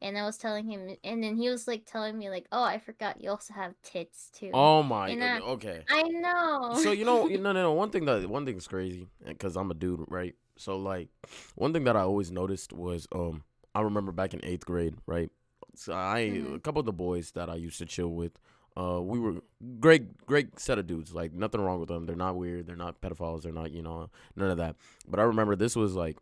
And 0.02 0.18
I 0.18 0.24
was 0.26 0.36
telling 0.36 0.68
him, 0.68 0.94
and 1.04 1.24
then 1.24 1.36
he 1.36 1.48
was 1.48 1.66
like 1.66 1.86
telling 1.86 2.18
me, 2.18 2.28
like, 2.28 2.46
oh, 2.52 2.62
I 2.62 2.78
forgot 2.78 3.18
you 3.22 3.30
also 3.30 3.54
have 3.54 3.72
tits 3.82 4.30
too. 4.30 4.50
oh 4.52 4.82
my 4.82 5.14
god. 5.14 5.22
I- 5.22 5.40
Okay. 5.40 5.80
I 5.88 6.02
know. 6.02 6.74
so 6.82 6.92
you 6.92 7.04
know, 7.06 7.26
you- 7.28 7.38
no, 7.46 7.52
no, 7.52 7.62
no. 7.62 7.72
One 7.72 7.90
thing 7.90 8.04
that 8.04 8.28
one 8.28 8.44
thing's 8.44 8.68
crazy 8.68 9.08
because 9.26 9.56
I'm 9.56 9.70
a 9.70 9.74
dude, 9.74 10.04
right? 10.08 10.34
So 10.58 10.76
like, 10.76 11.08
one 11.54 11.72
thing 11.72 11.84
that 11.84 11.96
I 11.96 12.00
always 12.02 12.30
noticed 12.30 12.72
was, 12.74 13.06
um, 13.12 13.42
I 13.74 13.80
remember 13.80 14.12
back 14.12 14.34
in 14.34 14.44
eighth 14.44 14.66
grade, 14.66 14.94
right? 15.06 15.30
So 15.74 15.94
I 15.94 16.30
Mhm. 16.30 16.54
a 16.56 16.58
couple 16.60 16.80
of 16.80 16.86
the 16.86 16.92
boys 16.92 17.30
that 17.32 17.48
I 17.48 17.54
used 17.54 17.78
to 17.78 17.86
chill 17.86 18.10
with, 18.10 18.38
uh, 18.76 19.00
we 19.02 19.18
were 19.18 19.42
great, 19.80 20.26
great 20.26 20.58
set 20.60 20.78
of 20.78 20.86
dudes. 20.86 21.14
Like 21.14 21.32
nothing 21.32 21.60
wrong 21.62 21.80
with 21.80 21.88
them. 21.88 22.04
They're 22.04 22.16
not 22.16 22.36
weird. 22.36 22.66
They're 22.66 22.76
not 22.76 23.00
pedophiles. 23.00 23.42
They're 23.42 23.52
not, 23.52 23.70
you 23.72 23.80
know, 23.82 24.10
none 24.36 24.50
of 24.50 24.58
that. 24.58 24.76
But 25.08 25.20
I 25.20 25.22
remember 25.22 25.56
this 25.56 25.74
was 25.74 25.94
like, 25.94 26.18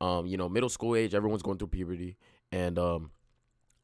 um, 0.00 0.26
you 0.26 0.36
know, 0.36 0.48
middle 0.48 0.68
school 0.68 0.96
age. 0.96 1.14
Everyone's 1.14 1.42
going 1.42 1.58
through 1.58 1.68
puberty, 1.68 2.16
and 2.52 2.78
um, 2.78 3.10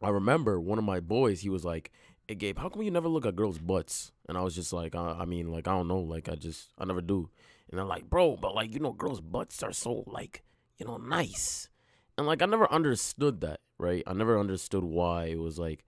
I 0.02 0.08
remember 0.10 0.60
one 0.60 0.78
of 0.78 0.84
my 0.84 1.00
boys. 1.00 1.40
He 1.40 1.48
was 1.48 1.64
like, 1.64 1.90
"Hey 2.26 2.34
Gabe, 2.34 2.58
how 2.58 2.68
come 2.68 2.82
you 2.82 2.90
never 2.90 3.08
look 3.08 3.26
at 3.26 3.36
girls' 3.36 3.58
butts?" 3.58 4.12
And 4.28 4.36
I 4.36 4.42
was 4.42 4.54
just 4.54 4.72
like, 4.72 4.94
uh, 4.94 5.14
I 5.18 5.24
mean, 5.24 5.50
like 5.50 5.68
I 5.68 5.72
don't 5.72 5.88
know, 5.88 6.00
like 6.00 6.28
I 6.28 6.34
just 6.34 6.70
I 6.78 6.84
never 6.84 7.00
do. 7.00 7.30
And 7.70 7.78
they're 7.78 7.84
like, 7.84 8.08
"Bro, 8.08 8.38
but 8.40 8.54
like 8.54 8.72
you 8.74 8.80
know, 8.80 8.92
girls' 8.92 9.20
butts 9.20 9.62
are 9.62 9.72
so 9.72 10.04
like 10.06 10.44
you 10.78 10.86
know 10.86 10.96
nice." 10.96 11.68
And 12.18 12.26
like 12.26 12.42
I 12.42 12.46
never 12.46 12.70
understood 12.72 13.40
that, 13.42 13.60
right? 13.78 14.02
I 14.06 14.12
never 14.14 14.38
understood 14.38 14.84
why 14.84 15.26
it 15.26 15.38
was 15.38 15.58
like 15.58 15.84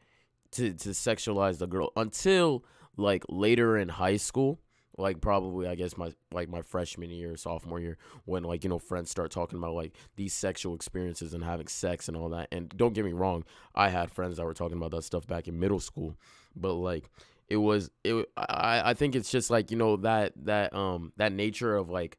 to 0.52 0.72
to 0.72 0.90
sexualize 0.90 1.58
the 1.58 1.66
girl 1.66 1.92
until 1.96 2.64
like 2.96 3.24
later 3.28 3.76
in 3.76 3.88
high 3.88 4.16
school, 4.16 4.60
like 4.98 5.20
probably 5.20 5.68
I 5.68 5.74
guess 5.74 5.96
my 5.96 6.12
like 6.32 6.48
my 6.48 6.62
freshman 6.62 7.10
year, 7.10 7.36
sophomore 7.36 7.80
year, 7.80 7.96
when 8.24 8.42
like 8.42 8.64
you 8.64 8.70
know 8.70 8.78
friends 8.78 9.10
start 9.10 9.30
talking 9.30 9.58
about 9.58 9.74
like 9.74 9.94
these 10.16 10.34
sexual 10.34 10.74
experiences 10.74 11.34
and 11.34 11.44
having 11.44 11.68
sex 11.68 12.08
and 12.08 12.16
all 12.16 12.28
that. 12.30 12.48
And 12.52 12.68
don't 12.76 12.94
get 12.94 13.04
me 13.04 13.12
wrong, 13.12 13.44
I 13.74 13.88
had 13.90 14.10
friends 14.10 14.36
that 14.36 14.44
were 14.44 14.54
talking 14.54 14.76
about 14.76 14.90
that 14.90 15.04
stuff 15.04 15.26
back 15.26 15.48
in 15.48 15.58
middle 15.58 15.80
school, 15.80 16.16
but 16.56 16.74
like 16.74 17.08
it 17.48 17.56
was 17.56 17.90
it 18.04 18.28
I 18.36 18.90
I 18.90 18.94
think 18.94 19.14
it's 19.14 19.30
just 19.30 19.50
like 19.50 19.70
you 19.70 19.76
know 19.76 19.96
that 19.98 20.32
that 20.44 20.74
um 20.74 21.12
that 21.16 21.32
nature 21.32 21.76
of 21.76 21.88
like 21.88 22.18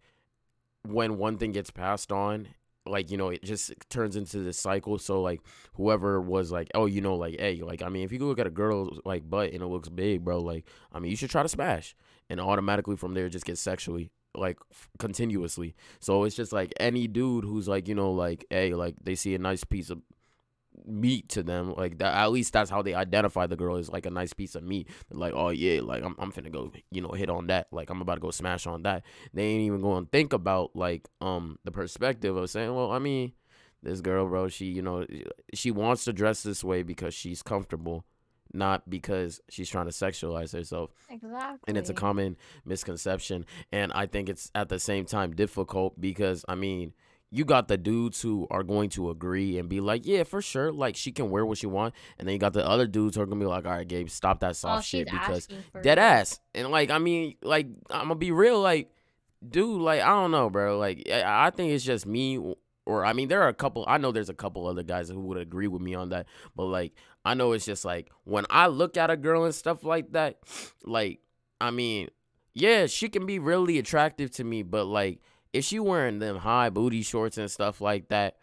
when 0.87 1.17
one 1.17 1.37
thing 1.37 1.51
gets 1.51 1.69
passed 1.69 2.11
on 2.11 2.47
like 2.85 3.11
you 3.11 3.17
know 3.17 3.29
it 3.29 3.43
just 3.43 3.73
turns 3.89 4.15
into 4.15 4.39
this 4.39 4.57
cycle. 4.57 4.97
So 4.97 5.21
like 5.21 5.41
whoever 5.73 6.21
was 6.21 6.51
like 6.51 6.69
oh 6.73 6.85
you 6.85 7.01
know 7.01 7.15
like 7.15 7.39
hey 7.39 7.61
like 7.61 7.81
i 7.81 7.89
mean 7.89 8.03
if 8.03 8.11
you 8.11 8.19
look 8.19 8.39
at 8.39 8.47
a 8.47 8.51
girl's 8.51 8.99
like 9.05 9.29
butt 9.29 9.53
and 9.53 9.61
it 9.61 9.67
looks 9.67 9.89
big 9.89 10.23
bro 10.23 10.39
like 10.39 10.65
i 10.91 10.99
mean 10.99 11.09
you 11.09 11.15
should 11.15 11.29
try 11.29 11.41
to 11.41 11.49
smash 11.49 11.95
and 12.29 12.39
automatically 12.39 12.95
from 12.95 13.13
there 13.13 13.29
just 13.29 13.45
get 13.45 13.57
sexually 13.57 14.11
like 14.35 14.57
f- 14.71 14.89
continuously 14.99 15.75
so 15.99 16.23
it's 16.23 16.35
just 16.35 16.53
like 16.53 16.71
any 16.79 17.07
dude 17.07 17.43
who's 17.43 17.67
like 17.67 17.87
you 17.87 17.95
know 17.95 18.11
like 18.11 18.45
hey 18.49 18.73
like 18.73 18.95
they 19.03 19.15
see 19.15 19.33
a 19.33 19.39
nice 19.39 19.63
piece 19.63 19.89
of 19.89 20.01
meat 20.85 21.29
to 21.29 21.43
them. 21.43 21.73
Like 21.75 21.97
that, 21.99 22.13
at 22.13 22.31
least 22.31 22.53
that's 22.53 22.69
how 22.69 22.81
they 22.81 22.93
identify 22.93 23.47
the 23.47 23.55
girl 23.55 23.75
is 23.77 23.89
like 23.89 24.05
a 24.05 24.11
nice 24.11 24.33
piece 24.33 24.55
of 24.55 24.63
meat. 24.63 24.89
They're 25.09 25.19
like, 25.19 25.33
oh 25.33 25.49
yeah, 25.49 25.81
like 25.81 26.03
I'm 26.03 26.15
I'm 26.19 26.31
finna 26.31 26.51
go, 26.51 26.71
you 26.91 27.01
know, 27.01 27.09
hit 27.09 27.29
on 27.29 27.47
that. 27.47 27.67
Like 27.71 27.89
I'm 27.89 28.01
about 28.01 28.15
to 28.15 28.21
go 28.21 28.31
smash 28.31 28.67
on 28.67 28.83
that. 28.83 29.03
They 29.33 29.43
ain't 29.43 29.63
even 29.63 29.81
going 29.81 30.05
to 30.05 30.09
think 30.09 30.33
about 30.33 30.75
like 30.75 31.07
um 31.21 31.59
the 31.63 31.71
perspective 31.71 32.35
of 32.35 32.49
saying, 32.49 32.73
well, 32.73 32.91
I 32.91 32.99
mean, 32.99 33.33
this 33.83 34.01
girl, 34.01 34.27
bro, 34.27 34.47
she 34.47 34.65
you 34.65 34.81
know 34.81 35.05
she 35.53 35.71
wants 35.71 36.05
to 36.05 36.13
dress 36.13 36.43
this 36.43 36.63
way 36.63 36.83
because 36.83 37.13
she's 37.13 37.41
comfortable 37.41 38.05
not 38.53 38.89
because 38.89 39.41
she's 39.49 39.69
trying 39.69 39.85
to 39.85 39.91
sexualize 39.91 40.53
herself. 40.53 40.91
Exactly. 41.09 41.59
And 41.67 41.77
it's 41.77 41.89
a 41.89 41.93
common 41.93 42.37
misconception. 42.65 43.45
And 43.71 43.91
I 43.93 44.05
think 44.05 44.29
it's 44.29 44.51
at 44.55 44.69
the 44.69 44.79
same 44.79 45.05
time 45.05 45.35
difficult 45.35 45.99
because, 45.99 46.45
I 46.47 46.55
mean, 46.55 46.93
you 47.31 47.45
got 47.45 47.67
the 47.67 47.77
dudes 47.77 48.21
who 48.21 48.47
are 48.49 48.63
going 48.63 48.89
to 48.89 49.11
agree 49.11 49.59
and 49.59 49.69
be 49.69 49.81
like, 49.81 50.03
yeah, 50.05 50.23
for 50.23 50.41
sure, 50.41 50.71
like 50.71 50.95
she 50.95 51.11
can 51.11 51.29
wear 51.29 51.45
what 51.45 51.59
she 51.59 51.67
want, 51.67 51.93
and 52.17 52.27
then 52.27 52.33
you 52.33 52.39
got 52.39 52.53
the 52.53 52.67
other 52.67 52.87
dudes 52.87 53.15
who 53.15 53.21
are 53.21 53.27
gonna 53.27 53.39
be 53.39 53.45
like, 53.45 53.65
all 53.67 53.71
right, 53.71 53.87
Gabe, 53.87 54.09
stop 54.09 54.39
that 54.39 54.55
soft 54.55 54.79
Oh, 54.79 54.81
shit 54.81 55.07
because 55.11 55.47
dead 55.83 55.99
it. 55.99 56.01
ass. 56.01 56.39
And 56.55 56.69
like, 56.71 56.89
I 56.89 56.97
mean, 56.97 57.35
like 57.43 57.67
I'm 57.91 58.03
gonna 58.07 58.15
be 58.15 58.31
real, 58.31 58.59
like, 58.59 58.89
dude, 59.47 59.79
like 59.79 60.01
I 60.01 60.07
don't 60.07 60.31
know, 60.31 60.49
bro. 60.49 60.79
Like 60.79 61.07
I 61.07 61.45
I 61.47 61.49
think 61.51 61.71
it's 61.71 61.83
just 61.83 62.07
me, 62.07 62.39
or 62.87 63.05
I 63.05 63.13
mean, 63.13 63.27
there 63.27 63.43
are 63.43 63.47
a 63.49 63.53
couple. 63.53 63.85
I 63.87 63.99
know 63.99 64.11
there's 64.11 64.29
a 64.29 64.33
couple 64.33 64.65
other 64.65 64.81
guys 64.81 65.09
who 65.09 65.19
would 65.19 65.37
agree 65.37 65.67
with 65.67 65.83
me 65.83 65.93
on 65.93 66.09
that, 66.09 66.25
but 66.55 66.65
like 66.65 66.93
I 67.29 67.35
know 67.35 67.51
it's 67.51 67.63
just 67.63 67.85
like 67.85 68.09
when 68.23 68.47
I 68.49 68.65
look 68.65 68.97
at 68.97 69.11
a 69.11 69.15
girl 69.15 69.43
and 69.43 69.53
stuff 69.53 69.83
like 69.83 70.13
that, 70.13 70.39
like 70.83 71.19
I 71.61 71.69
mean, 71.69 72.09
yeah, 72.55 72.87
she 72.87 73.07
can 73.07 73.27
be 73.27 73.37
really 73.37 73.77
attractive 73.77 74.31
to 74.31 74.43
me, 74.43 74.63
but 74.63 74.85
like 74.85 75.19
if 75.53 75.63
she 75.63 75.79
wearing 75.79 76.17
them 76.17 76.37
high 76.37 76.71
booty 76.71 77.03
shorts 77.03 77.37
and 77.37 77.51
stuff 77.51 77.81
like 77.81 78.07
that, 78.07 78.37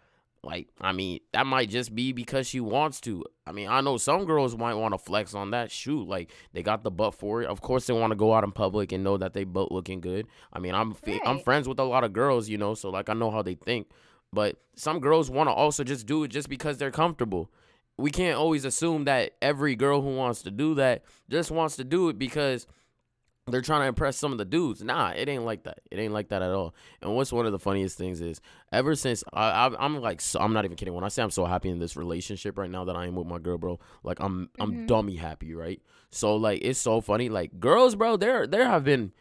like 0.44 0.68
I 0.80 0.92
mean, 0.92 1.18
that 1.32 1.46
might 1.46 1.68
just 1.68 1.96
be 1.96 2.12
because 2.12 2.46
she 2.46 2.60
wants 2.60 3.00
to. 3.00 3.24
I 3.44 3.50
mean, 3.50 3.66
I 3.66 3.80
know 3.80 3.96
some 3.96 4.24
girls 4.24 4.56
might 4.56 4.74
want 4.74 4.94
to 4.94 4.98
flex 4.98 5.34
on 5.34 5.50
that. 5.50 5.72
Shoot, 5.72 6.06
like 6.06 6.30
they 6.52 6.62
got 6.62 6.84
the 6.84 6.92
butt 6.92 7.14
for 7.14 7.42
it. 7.42 7.48
Of 7.48 7.62
course, 7.62 7.88
they 7.88 7.92
want 7.92 8.12
to 8.12 8.16
go 8.16 8.34
out 8.34 8.44
in 8.44 8.52
public 8.52 8.92
and 8.92 9.02
know 9.02 9.16
that 9.16 9.32
they 9.32 9.42
butt 9.42 9.72
looking 9.72 10.00
good. 10.00 10.28
I 10.52 10.60
mean, 10.60 10.76
I'm 10.76 10.94
fi- 10.94 11.20
I'm 11.26 11.40
friends 11.40 11.66
with 11.66 11.80
a 11.80 11.84
lot 11.84 12.04
of 12.04 12.12
girls, 12.12 12.48
you 12.48 12.56
know, 12.56 12.74
so 12.74 12.90
like 12.90 13.08
I 13.08 13.14
know 13.14 13.32
how 13.32 13.42
they 13.42 13.56
think. 13.56 13.88
But 14.32 14.60
some 14.76 15.00
girls 15.00 15.28
want 15.28 15.48
to 15.48 15.52
also 15.52 15.82
just 15.82 16.06
do 16.06 16.22
it 16.22 16.28
just 16.28 16.48
because 16.48 16.78
they're 16.78 16.92
comfortable. 16.92 17.50
We 17.98 18.10
can't 18.10 18.36
always 18.38 18.64
assume 18.64 19.04
that 19.04 19.32
every 19.40 19.74
girl 19.74 20.02
who 20.02 20.14
wants 20.16 20.42
to 20.42 20.50
do 20.50 20.74
that 20.74 21.04
just 21.30 21.50
wants 21.50 21.76
to 21.76 21.84
do 21.84 22.08
it 22.10 22.18
because 22.18 22.66
they're 23.48 23.62
trying 23.62 23.82
to 23.82 23.86
impress 23.86 24.16
some 24.16 24.32
of 24.32 24.38
the 24.38 24.44
dudes. 24.44 24.82
Nah, 24.82 25.10
it 25.10 25.28
ain't 25.28 25.44
like 25.44 25.62
that. 25.64 25.78
It 25.90 25.98
ain't 26.00 26.12
like 26.12 26.28
that 26.30 26.42
at 26.42 26.50
all. 26.50 26.74
And 27.00 27.14
what's 27.14 27.32
one 27.32 27.46
of 27.46 27.52
the 27.52 27.58
funniest 27.60 27.96
things 27.96 28.20
is 28.20 28.40
ever 28.72 28.94
since 28.96 29.22
I, 29.32 29.48
I 29.68 29.84
I'm 29.84 30.00
like 30.00 30.20
so, 30.20 30.40
I'm 30.40 30.52
not 30.52 30.64
even 30.64 30.76
kidding 30.76 30.92
when 30.94 31.04
I 31.04 31.08
say 31.08 31.22
I'm 31.22 31.30
so 31.30 31.44
happy 31.46 31.68
in 31.70 31.78
this 31.78 31.96
relationship 31.96 32.58
right 32.58 32.70
now 32.70 32.84
that 32.84 32.96
I 32.96 33.06
am 33.06 33.14
with 33.14 33.28
my 33.28 33.38
girl, 33.38 33.56
bro. 33.56 33.78
Like 34.02 34.18
I'm 34.20 34.50
I'm 34.58 34.72
Mhm. 34.72 34.86
dummy 34.88 35.16
happy, 35.16 35.54
right? 35.54 35.80
So 36.10 36.34
like 36.36 36.60
it's 36.62 36.78
so 36.80 37.00
funny. 37.00 37.28
Like 37.28 37.60
girls, 37.60 37.94
bro, 37.94 38.16
there 38.16 38.46
there 38.48 38.66
have 38.66 38.82
been 38.84 39.12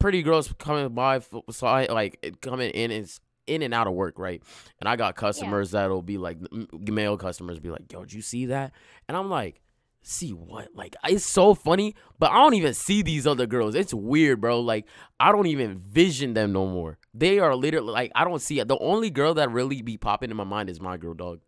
pretty 0.00 0.22
girls 0.22 0.52
coming 0.58 0.88
by, 0.90 1.20
so 1.50 1.66
I 1.66 1.86
like 1.86 2.36
coming 2.42 2.70
in 2.70 2.90
and 2.90 3.18
in 3.48 3.62
and 3.62 3.72
out 3.74 3.86
of 3.86 3.94
work, 3.94 4.18
right? 4.18 4.42
And 4.80 4.88
I 4.88 4.96
got 4.96 5.16
customers 5.16 5.70
that'll 5.72 6.02
be 6.02 6.18
like 6.18 6.38
male 6.72 7.16
customers 7.16 7.58
be 7.58 7.70
like, 7.70 7.90
"Yo, 7.92 8.00
did 8.00 8.12
you 8.12 8.22
see 8.22 8.46
that?" 8.46 8.72
And 9.08 9.16
I'm 9.16 9.28
like, 9.30 9.60
"See 10.02 10.32
what?" 10.32 10.68
Like 10.74 10.94
it's 11.04 11.24
so 11.24 11.54
funny, 11.54 11.94
but 12.18 12.30
I 12.30 12.36
don't 12.36 12.54
even 12.54 12.74
see 12.74 13.02
these 13.02 13.26
other 13.26 13.46
girls. 13.46 13.74
It's 13.74 13.92
weird, 13.94 14.40
bro. 14.40 14.60
Like 14.60 14.86
I 15.18 15.32
don't 15.32 15.46
even 15.46 15.78
vision 15.78 16.34
them 16.34 16.52
no 16.52 16.66
more. 16.66 16.98
They 17.14 17.38
are 17.38 17.54
literally 17.56 17.92
like 17.92 18.12
I 18.14 18.24
don't 18.24 18.40
see 18.42 18.60
it. 18.60 18.68
The 18.68 18.78
only 18.78 19.10
girl 19.10 19.34
that 19.34 19.50
really 19.50 19.82
be 19.82 19.96
popping 19.96 20.30
in 20.30 20.36
my 20.36 20.44
mind 20.44 20.70
is 20.70 20.80
my 20.80 20.96
girl, 20.96 21.14
dog. 21.14 21.40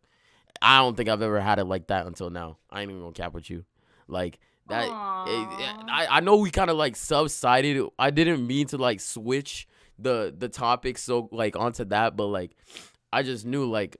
I 0.63 0.79
don't 0.79 0.97
think 0.97 1.09
I've 1.09 1.23
ever 1.23 1.41
had 1.41 1.59
it 1.59 1.65
like 1.65 1.87
that 1.87 2.07
until 2.07 2.29
now. 2.31 2.59
I 2.71 2.83
ain't 2.83 2.91
even 2.91 3.03
gonna 3.03 3.13
cap 3.13 3.33
with 3.33 3.49
you. 3.51 3.65
Like 4.09 4.39
that 4.69 4.85
it- 4.85 4.91
Aw. 4.91 5.87
I, 5.89 6.07
I 6.19 6.21
know 6.21 6.37
we 6.37 6.51
kind 6.51 6.71
of 6.71 6.77
like 6.77 6.97
subsided. 6.97 7.83
I 7.99 8.11
didn't 8.11 8.47
mean 8.47 8.67
to 8.69 8.77
like 8.79 9.01
switch 9.01 9.67
the 10.01 10.35
the 10.37 10.49
topic 10.49 10.99
so 10.99 11.29
like 11.33 11.57
onto 11.57 11.85
that, 11.87 12.17
but 12.17 12.27
like 12.27 12.57
I 13.13 13.23
just 13.23 13.47
knew 13.47 13.67
like 13.67 13.97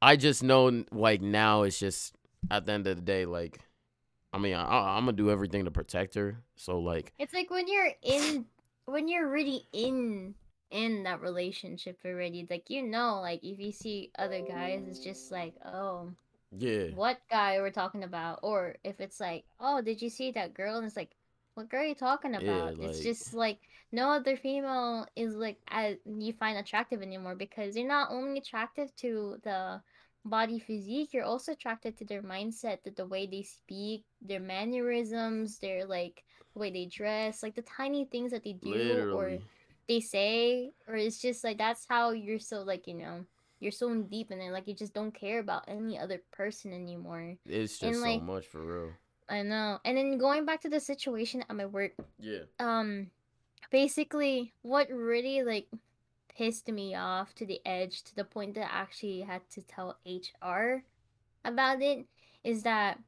I 0.00 0.16
just 0.16 0.42
know 0.42 0.84
like 0.92 1.20
now 1.20 1.62
it's 1.62 1.78
just 1.78 2.14
at 2.50 2.66
the 2.66 2.72
end 2.72 2.86
of 2.86 2.96
the 2.96 3.02
day 3.02 3.26
like 3.26 3.60
I 4.32 4.38
mean 4.38 4.54
I, 4.54 4.96
I'm 4.96 5.04
gonna 5.04 5.12
do 5.16 5.30
everything 5.30 5.64
to 5.64 5.70
protect 5.70 6.14
her. 6.14 6.38
So 6.56 6.78
like 6.78 7.12
It's 7.18 7.34
like 7.34 7.50
when 7.50 7.68
you're 7.68 7.92
in 8.02 8.46
when 8.86 9.08
you're 9.08 9.28
really 9.28 9.66
in 9.72 10.34
in 10.70 11.02
that 11.02 11.20
relationship 11.20 11.98
already, 12.04 12.46
like 12.48 12.70
you 12.70 12.82
know, 12.82 13.20
like 13.20 13.42
if 13.42 13.58
you 13.58 13.72
see 13.72 14.10
other 14.18 14.40
guys, 14.40 14.84
it's 14.86 15.00
just 15.00 15.32
like, 15.32 15.54
oh, 15.64 16.10
yeah, 16.56 16.86
what 16.94 17.18
guy 17.30 17.58
we're 17.58 17.70
talking 17.70 18.04
about? 18.04 18.40
Or 18.42 18.76
if 18.84 19.00
it's 19.00 19.20
like, 19.20 19.44
oh, 19.58 19.80
did 19.82 20.00
you 20.00 20.10
see 20.10 20.30
that 20.32 20.54
girl? 20.54 20.76
And 20.76 20.86
it's 20.86 20.96
like, 20.96 21.10
what 21.60 21.68
girl 21.68 21.82
are 21.82 21.86
you 21.86 21.94
talking 21.94 22.32
Yeah, 22.32 22.68
about? 22.68 22.74
it's 22.80 23.00
just 23.00 23.34
like 23.34 23.58
no 23.92 24.10
other 24.10 24.36
female 24.36 25.06
is 25.14 25.34
like 25.36 25.58
as 25.68 25.96
you 26.06 26.32
find 26.32 26.56
attractive 26.56 27.02
anymore 27.02 27.34
because 27.34 27.76
you're 27.76 27.86
not 27.86 28.10
only 28.10 28.38
attractive 28.38 28.94
to 28.96 29.36
the 29.44 29.80
body 30.24 30.58
physique, 30.58 31.12
you're 31.12 31.24
also 31.24 31.52
attracted 31.52 31.96
to 31.98 32.04
their 32.04 32.22
mindset, 32.22 32.82
to 32.82 32.90
the 32.90 33.06
way 33.06 33.26
they 33.26 33.42
speak, 33.42 34.04
their 34.22 34.40
mannerisms, 34.40 35.58
their 35.58 35.84
like 35.84 36.24
the 36.54 36.60
way 36.60 36.70
they 36.70 36.86
dress, 36.86 37.42
like 37.42 37.54
the 37.54 37.62
tiny 37.62 38.06
things 38.06 38.32
that 38.32 38.42
they 38.44 38.54
do 38.54 39.08
or 39.12 39.38
they 39.86 40.00
say, 40.00 40.72
or 40.88 40.96
it's 40.96 41.20
just 41.20 41.44
like 41.44 41.58
that's 41.58 41.84
how 41.88 42.10
you're 42.12 42.38
so 42.38 42.62
like 42.62 42.86
you 42.86 42.94
know 42.94 43.24
you're 43.60 43.72
so 43.72 43.94
deep 43.94 44.30
in 44.30 44.40
it, 44.40 44.50
like 44.52 44.66
you 44.66 44.74
just 44.74 44.94
don't 44.94 45.12
care 45.12 45.40
about 45.40 45.64
any 45.68 45.98
other 45.98 46.22
person 46.32 46.72
anymore. 46.72 47.36
It's 47.44 47.82
and, 47.82 47.92
just 47.92 48.00
like- 48.02 48.20
so 48.20 48.24
much 48.24 48.46
for 48.46 48.60
real. 48.60 48.92
I 49.30 49.42
know. 49.42 49.80
And 49.84 49.96
then 49.96 50.18
going 50.18 50.44
back 50.44 50.60
to 50.62 50.70
the 50.70 50.80
situation 50.80 51.44
at 51.48 51.56
my 51.56 51.66
work, 51.66 51.92
Yeah. 52.18 52.44
um, 52.58 53.10
basically 53.70 54.54
what 54.62 54.90
really 54.90 55.42
like 55.44 55.68
pissed 56.36 56.68
me 56.68 56.94
off 56.94 57.34
to 57.36 57.46
the 57.46 57.60
edge 57.66 58.02
to 58.04 58.14
the 58.16 58.24
point 58.24 58.54
that 58.54 58.72
I 58.72 58.78
actually 58.82 59.20
had 59.22 59.42
to 59.50 59.62
tell 59.62 59.98
HR 60.06 60.84
about 61.44 61.82
it 61.82 62.06
is 62.44 62.62
that 62.64 62.98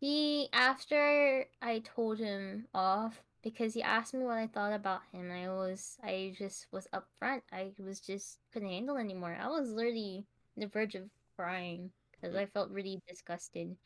he 0.00 0.48
after 0.52 1.46
I 1.62 1.80
told 1.80 2.18
him 2.18 2.66
off 2.74 3.22
because 3.42 3.74
he 3.74 3.82
asked 3.82 4.14
me 4.14 4.24
what 4.24 4.38
I 4.38 4.46
thought 4.48 4.72
about 4.72 5.02
him 5.12 5.30
I 5.30 5.48
was 5.48 5.98
I 6.02 6.34
just 6.38 6.66
was 6.72 6.88
upfront 6.94 7.42
I 7.52 7.72
was 7.78 8.00
just 8.00 8.38
couldn't 8.52 8.68
handle 8.70 8.98
anymore 8.98 9.36
I 9.40 9.48
was 9.48 9.70
literally 9.70 10.26
on 10.56 10.62
the 10.62 10.66
verge 10.68 10.94
of 10.96 11.08
crying 11.36 11.90
because 12.12 12.36
I 12.36 12.46
felt 12.46 12.70
really 12.70 13.00
disgusted 13.08 13.76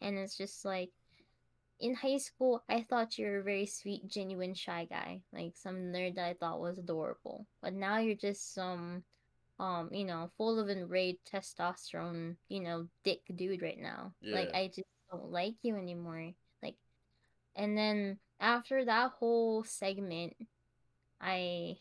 and 0.00 0.18
it's 0.18 0.36
just 0.36 0.64
like 0.64 0.90
in 1.80 1.94
high 1.94 2.18
school, 2.18 2.62
I 2.68 2.82
thought 2.82 3.18
you 3.18 3.26
were 3.26 3.38
a 3.40 3.42
very 3.44 3.66
sweet, 3.66 4.08
genuine, 4.08 4.54
shy 4.54 4.86
guy, 4.90 5.22
like 5.32 5.56
some 5.56 5.76
nerd 5.92 6.16
that 6.16 6.26
I 6.26 6.34
thought 6.34 6.60
was 6.60 6.78
adorable. 6.78 7.46
But 7.62 7.74
now 7.74 7.98
you're 7.98 8.16
just 8.16 8.54
some, 8.54 9.04
um, 9.58 9.90
you 9.92 10.04
know, 10.04 10.30
full 10.38 10.58
of 10.60 10.68
enraged 10.70 11.20
testosterone, 11.32 12.36
you 12.48 12.60
know, 12.60 12.88
dick 13.04 13.20
dude 13.34 13.62
right 13.62 13.78
now. 13.80 14.14
Like 14.30 14.50
I 14.54 14.68
just 14.68 14.88
don't 15.10 15.30
like 15.32 15.56
you 15.62 15.76
anymore. 15.76 16.32
Like, 16.62 16.76
and 17.56 17.76
then 17.76 18.18
after 18.40 18.84
that 18.84 19.12
whole 19.12 19.64
segment, 19.64 20.34
I 21.20 21.76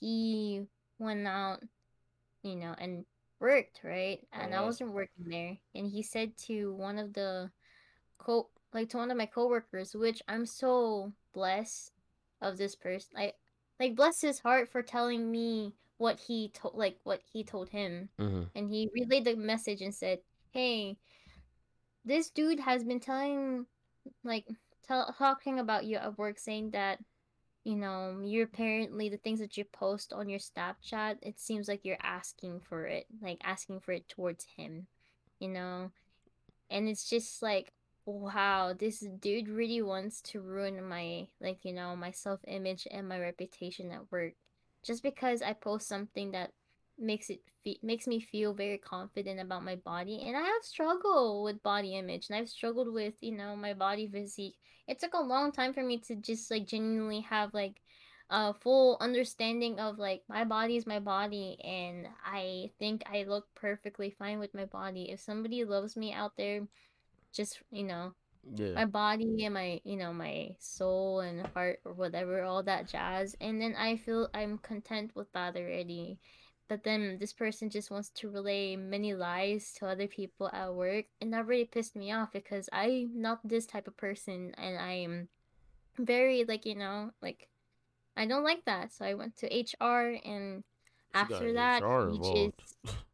he 0.00 0.62
went 0.98 1.26
out, 1.26 1.62
you 2.42 2.56
know, 2.56 2.74
and 2.78 3.04
worked 3.40 3.80
right, 3.84 4.20
and 4.32 4.54
I 4.54 4.60
Uh-huh. 4.60 4.62
wasn't 4.62 4.92
working 4.94 5.26
there, 5.28 5.58
and 5.74 5.86
he 5.90 6.02
said 6.02 6.36
to 6.48 6.72
one 6.74 6.98
of 6.98 7.12
the 7.14 7.50
co 8.18 8.50
like 8.72 8.88
to 8.90 8.98
one 8.98 9.10
of 9.10 9.16
my 9.16 9.26
coworkers, 9.26 9.94
which 9.94 10.22
I'm 10.28 10.46
so 10.46 11.12
blessed 11.32 11.92
of 12.40 12.56
this 12.56 12.74
person. 12.74 13.10
I 13.16 13.32
like 13.78 13.96
bless 13.96 14.20
his 14.20 14.40
heart 14.40 14.68
for 14.68 14.82
telling 14.82 15.30
me 15.30 15.74
what 15.98 16.20
he 16.20 16.50
told 16.54 16.74
like 16.74 16.98
what 17.04 17.20
he 17.32 17.44
told 17.44 17.68
him. 17.70 18.08
hmm 18.18 18.44
And 18.54 18.70
he 18.70 18.90
relayed 18.94 19.24
the 19.24 19.36
message 19.36 19.82
and 19.82 19.94
said, 19.94 20.20
Hey, 20.52 20.96
this 22.04 22.30
dude 22.30 22.60
has 22.60 22.84
been 22.84 23.00
telling 23.00 23.66
like 24.24 24.46
tell 24.86 25.14
talking 25.18 25.58
about 25.58 25.84
you 25.84 25.96
at 25.96 26.18
work 26.18 26.38
saying 26.38 26.70
that 26.70 26.98
you 27.64 27.76
know, 27.76 28.20
you're 28.22 28.44
apparently 28.44 29.08
the 29.08 29.18
things 29.18 29.38
that 29.40 29.56
you 29.56 29.64
post 29.64 30.12
on 30.12 30.28
your 30.28 30.38
Snapchat, 30.38 31.18
it 31.22 31.38
seems 31.38 31.68
like 31.68 31.84
you're 31.84 31.98
asking 32.02 32.60
for 32.60 32.86
it, 32.86 33.06
like 33.20 33.38
asking 33.44 33.80
for 33.80 33.92
it 33.92 34.08
towards 34.08 34.46
him, 34.56 34.86
you 35.38 35.48
know? 35.48 35.90
And 36.70 36.88
it's 36.88 37.08
just 37.08 37.42
like, 37.42 37.72
wow, 38.10 38.72
this 38.72 39.00
dude 39.00 39.48
really 39.48 39.82
wants 39.82 40.20
to 40.22 40.40
ruin 40.40 40.82
my, 40.86 41.28
like, 41.40 41.64
you 41.64 41.72
know, 41.72 41.96
my 41.96 42.10
self 42.10 42.40
image 42.46 42.86
and 42.90 43.08
my 43.08 43.18
reputation 43.18 43.90
at 43.92 44.10
work. 44.12 44.34
Just 44.82 45.02
because 45.02 45.42
I 45.42 45.52
post 45.52 45.88
something 45.88 46.32
that 46.32 46.52
makes 46.98 47.30
it 47.30 47.40
fe- 47.64 47.80
makes 47.82 48.06
me 48.06 48.20
feel 48.20 48.52
very 48.52 48.78
confident 48.78 49.40
about 49.40 49.64
my 49.64 49.74
body 49.74 50.22
and 50.26 50.36
i 50.36 50.42
have 50.42 50.62
struggled 50.62 51.42
with 51.44 51.62
body 51.62 51.96
image 51.96 52.28
and 52.28 52.36
i've 52.38 52.48
struggled 52.48 52.92
with 52.92 53.14
you 53.22 53.32
know 53.32 53.56
my 53.56 53.72
body 53.72 54.06
physique 54.06 54.54
it 54.86 54.98
took 54.98 55.14
a 55.14 55.18
long 55.18 55.50
time 55.50 55.72
for 55.72 55.82
me 55.82 55.96
to 55.96 56.14
just 56.16 56.50
like 56.50 56.66
genuinely 56.66 57.20
have 57.22 57.54
like 57.54 57.80
a 58.30 58.54
full 58.54 58.96
understanding 59.00 59.80
of 59.80 59.98
like 59.98 60.22
my 60.28 60.44
body 60.44 60.76
is 60.76 60.86
my 60.86 61.00
body 61.00 61.58
and 61.64 62.06
I 62.24 62.70
think 62.78 63.02
I 63.12 63.24
look 63.24 63.46
perfectly 63.56 64.14
fine 64.16 64.38
with 64.38 64.54
my 64.54 64.66
body. 64.66 65.10
If 65.10 65.18
somebody 65.20 65.64
loves 65.64 65.96
me 65.96 66.12
out 66.12 66.36
there, 66.36 66.60
just 67.32 67.60
you 67.70 67.84
know, 67.84 68.14
Yeah. 68.56 68.74
my 68.74 68.84
body 68.84 69.44
and 69.44 69.54
my 69.54 69.80
you 69.84 69.96
know 69.96 70.12
my 70.12 70.54
soul 70.58 71.20
and 71.20 71.46
heart 71.48 71.80
or 71.84 71.92
whatever 71.92 72.42
all 72.42 72.62
that 72.62 72.88
jazz 72.88 73.36
and 73.40 73.60
then 73.60 73.74
i 73.76 73.96
feel 73.96 74.28
i'm 74.34 74.58
content 74.58 75.10
with 75.14 75.30
that 75.32 75.56
already 75.56 76.18
but 76.68 76.84
then 76.84 77.18
this 77.18 77.32
person 77.32 77.68
just 77.68 77.90
wants 77.90 78.10
to 78.10 78.30
relay 78.30 78.76
many 78.76 79.12
lies 79.14 79.72
to 79.74 79.86
other 79.86 80.06
people 80.06 80.48
at 80.52 80.72
work 80.74 81.06
and 81.20 81.32
that 81.32 81.46
really 81.46 81.64
pissed 81.64 81.96
me 81.96 82.12
off 82.12 82.32
because 82.32 82.68
i'm 82.72 83.10
not 83.14 83.40
this 83.44 83.66
type 83.66 83.86
of 83.88 83.96
person 83.96 84.54
and 84.56 84.78
i'm 84.78 85.28
very 85.98 86.44
like 86.44 86.64
you 86.64 86.74
know 86.74 87.10
like 87.20 87.48
i 88.16 88.24
don't 88.26 88.44
like 88.44 88.64
that 88.64 88.92
so 88.92 89.04
i 89.04 89.14
went 89.14 89.36
to 89.36 89.46
hr 89.80 90.16
and 90.24 90.62
She 91.12 91.18
after 91.18 91.52
that 91.54 91.82
HR 91.82 92.08
involved. 92.10 92.54
just 92.60 92.76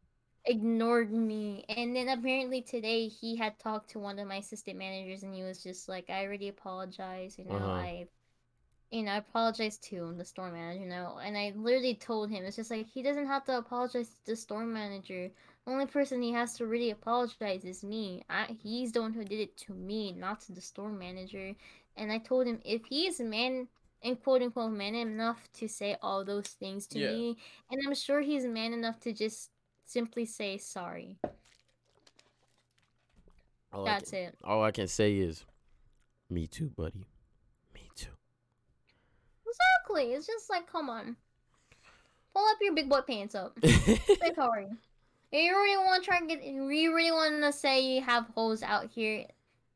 ignored 0.47 1.11
me. 1.13 1.65
And 1.69 1.95
then 1.95 2.09
apparently 2.09 2.61
today 2.63 3.07
he 3.09 3.35
had 3.37 3.59
talked 3.59 3.91
to 3.91 3.99
one 3.99 4.19
of 4.19 4.27
my 4.27 4.37
assistant 4.37 4.77
managers 4.79 5.23
and 5.23 5.35
he 5.35 5.43
was 5.43 5.63
just 5.63 5.89
like 5.89 6.09
i 6.09 6.25
already 6.25 6.49
apologize 6.49 7.37
you 7.39 7.45
know 7.45 7.53
Uh-huh. 7.55 7.73
i 7.75 8.07
you 8.91 9.03
know 9.03 9.11
i 9.11 9.17
apologize 9.17 9.77
to 9.79 9.95
him, 9.97 10.17
the 10.17 10.25
store 10.25 10.51
manager 10.51 10.81
you 10.81 10.87
know. 10.89 11.19
And 11.23 11.37
i 11.37 11.53
literally 11.55 11.95
told 11.95 12.29
him 12.31 12.45
it's 12.45 12.57
just 12.57 12.71
like 12.71 12.87
he 12.87 13.03
doesn't 13.03 13.27
have 13.27 13.45
to 13.45 13.57
apologize 13.57 14.09
to 14.09 14.25
the 14.27 14.35
store 14.35 14.65
manager. 14.65 15.31
The 15.65 15.71
only 15.73 15.87
person 15.87 16.21
he 16.21 16.31
has 16.33 16.55
to 16.57 16.65
really 16.67 16.91
apologize 16.91 17.65
is 17.65 17.83
me. 17.83 18.23
I, 18.29 18.45
he's 18.63 18.91
the 18.93 19.01
one 19.01 19.13
who 19.13 19.25
did 19.25 19.39
it 19.39 19.57
to 19.59 19.73
me 19.73 20.13
not 20.13 20.41
to 20.41 20.53
the 20.53 20.61
store 20.61 20.91
manager. 20.91 21.55
And 21.97 22.11
i 22.11 22.17
told 22.19 22.47
him 22.47 22.59
if 22.65 22.85
he's 22.85 23.19
man 23.19 23.67
and 24.03 24.21
quote 24.23 24.41
unquote 24.41 24.71
man 24.73 24.95
enough 24.95 25.49
to 25.53 25.67
say 25.67 25.97
all 26.01 26.23
those 26.23 26.47
things 26.47 26.87
to 26.87 26.99
Yeah. 26.99 27.11
me 27.11 27.37
and 27.71 27.79
i'm 27.87 27.95
sure 27.95 28.21
he's 28.21 28.45
man 28.45 28.73
enough 28.73 28.99
to 29.01 29.11
just 29.13 29.49
simply 29.87 30.25
say 30.25 30.57
sorry. 30.57 31.17
All 33.73 33.83
that's 33.83 34.11
can, 34.11 34.19
it. 34.19 34.35
all 34.43 34.63
I 34.63 34.71
can 34.71 34.87
say 34.87 35.17
is, 35.17 35.43
me 36.29 36.47
too, 36.47 36.69
buddy. 36.75 37.07
Me 37.73 37.89
too. 37.95 38.11
exactly. 39.45 40.13
It's 40.13 40.27
just 40.27 40.49
like 40.49 40.71
come 40.71 40.89
on. 40.89 41.15
Pull 42.33 42.45
up 42.45 42.57
your 42.61 42.75
big 42.75 42.89
boy 42.89 43.01
pants 43.01 43.33
up. 43.33 43.57
Say 43.63 44.33
sorry. 44.35 44.67
You 45.31 45.51
really 45.51 45.77
want 45.83 46.03
to 46.03 46.07
try 46.07 46.17
and 46.17 46.29
get 46.29 46.43
you 46.43 46.67
really 46.95 47.11
want 47.11 47.41
to 47.41 47.51
say 47.51 47.81
you 47.81 48.01
have 48.01 48.27
hoes 48.35 48.63
out 48.63 48.89
here 48.93 49.25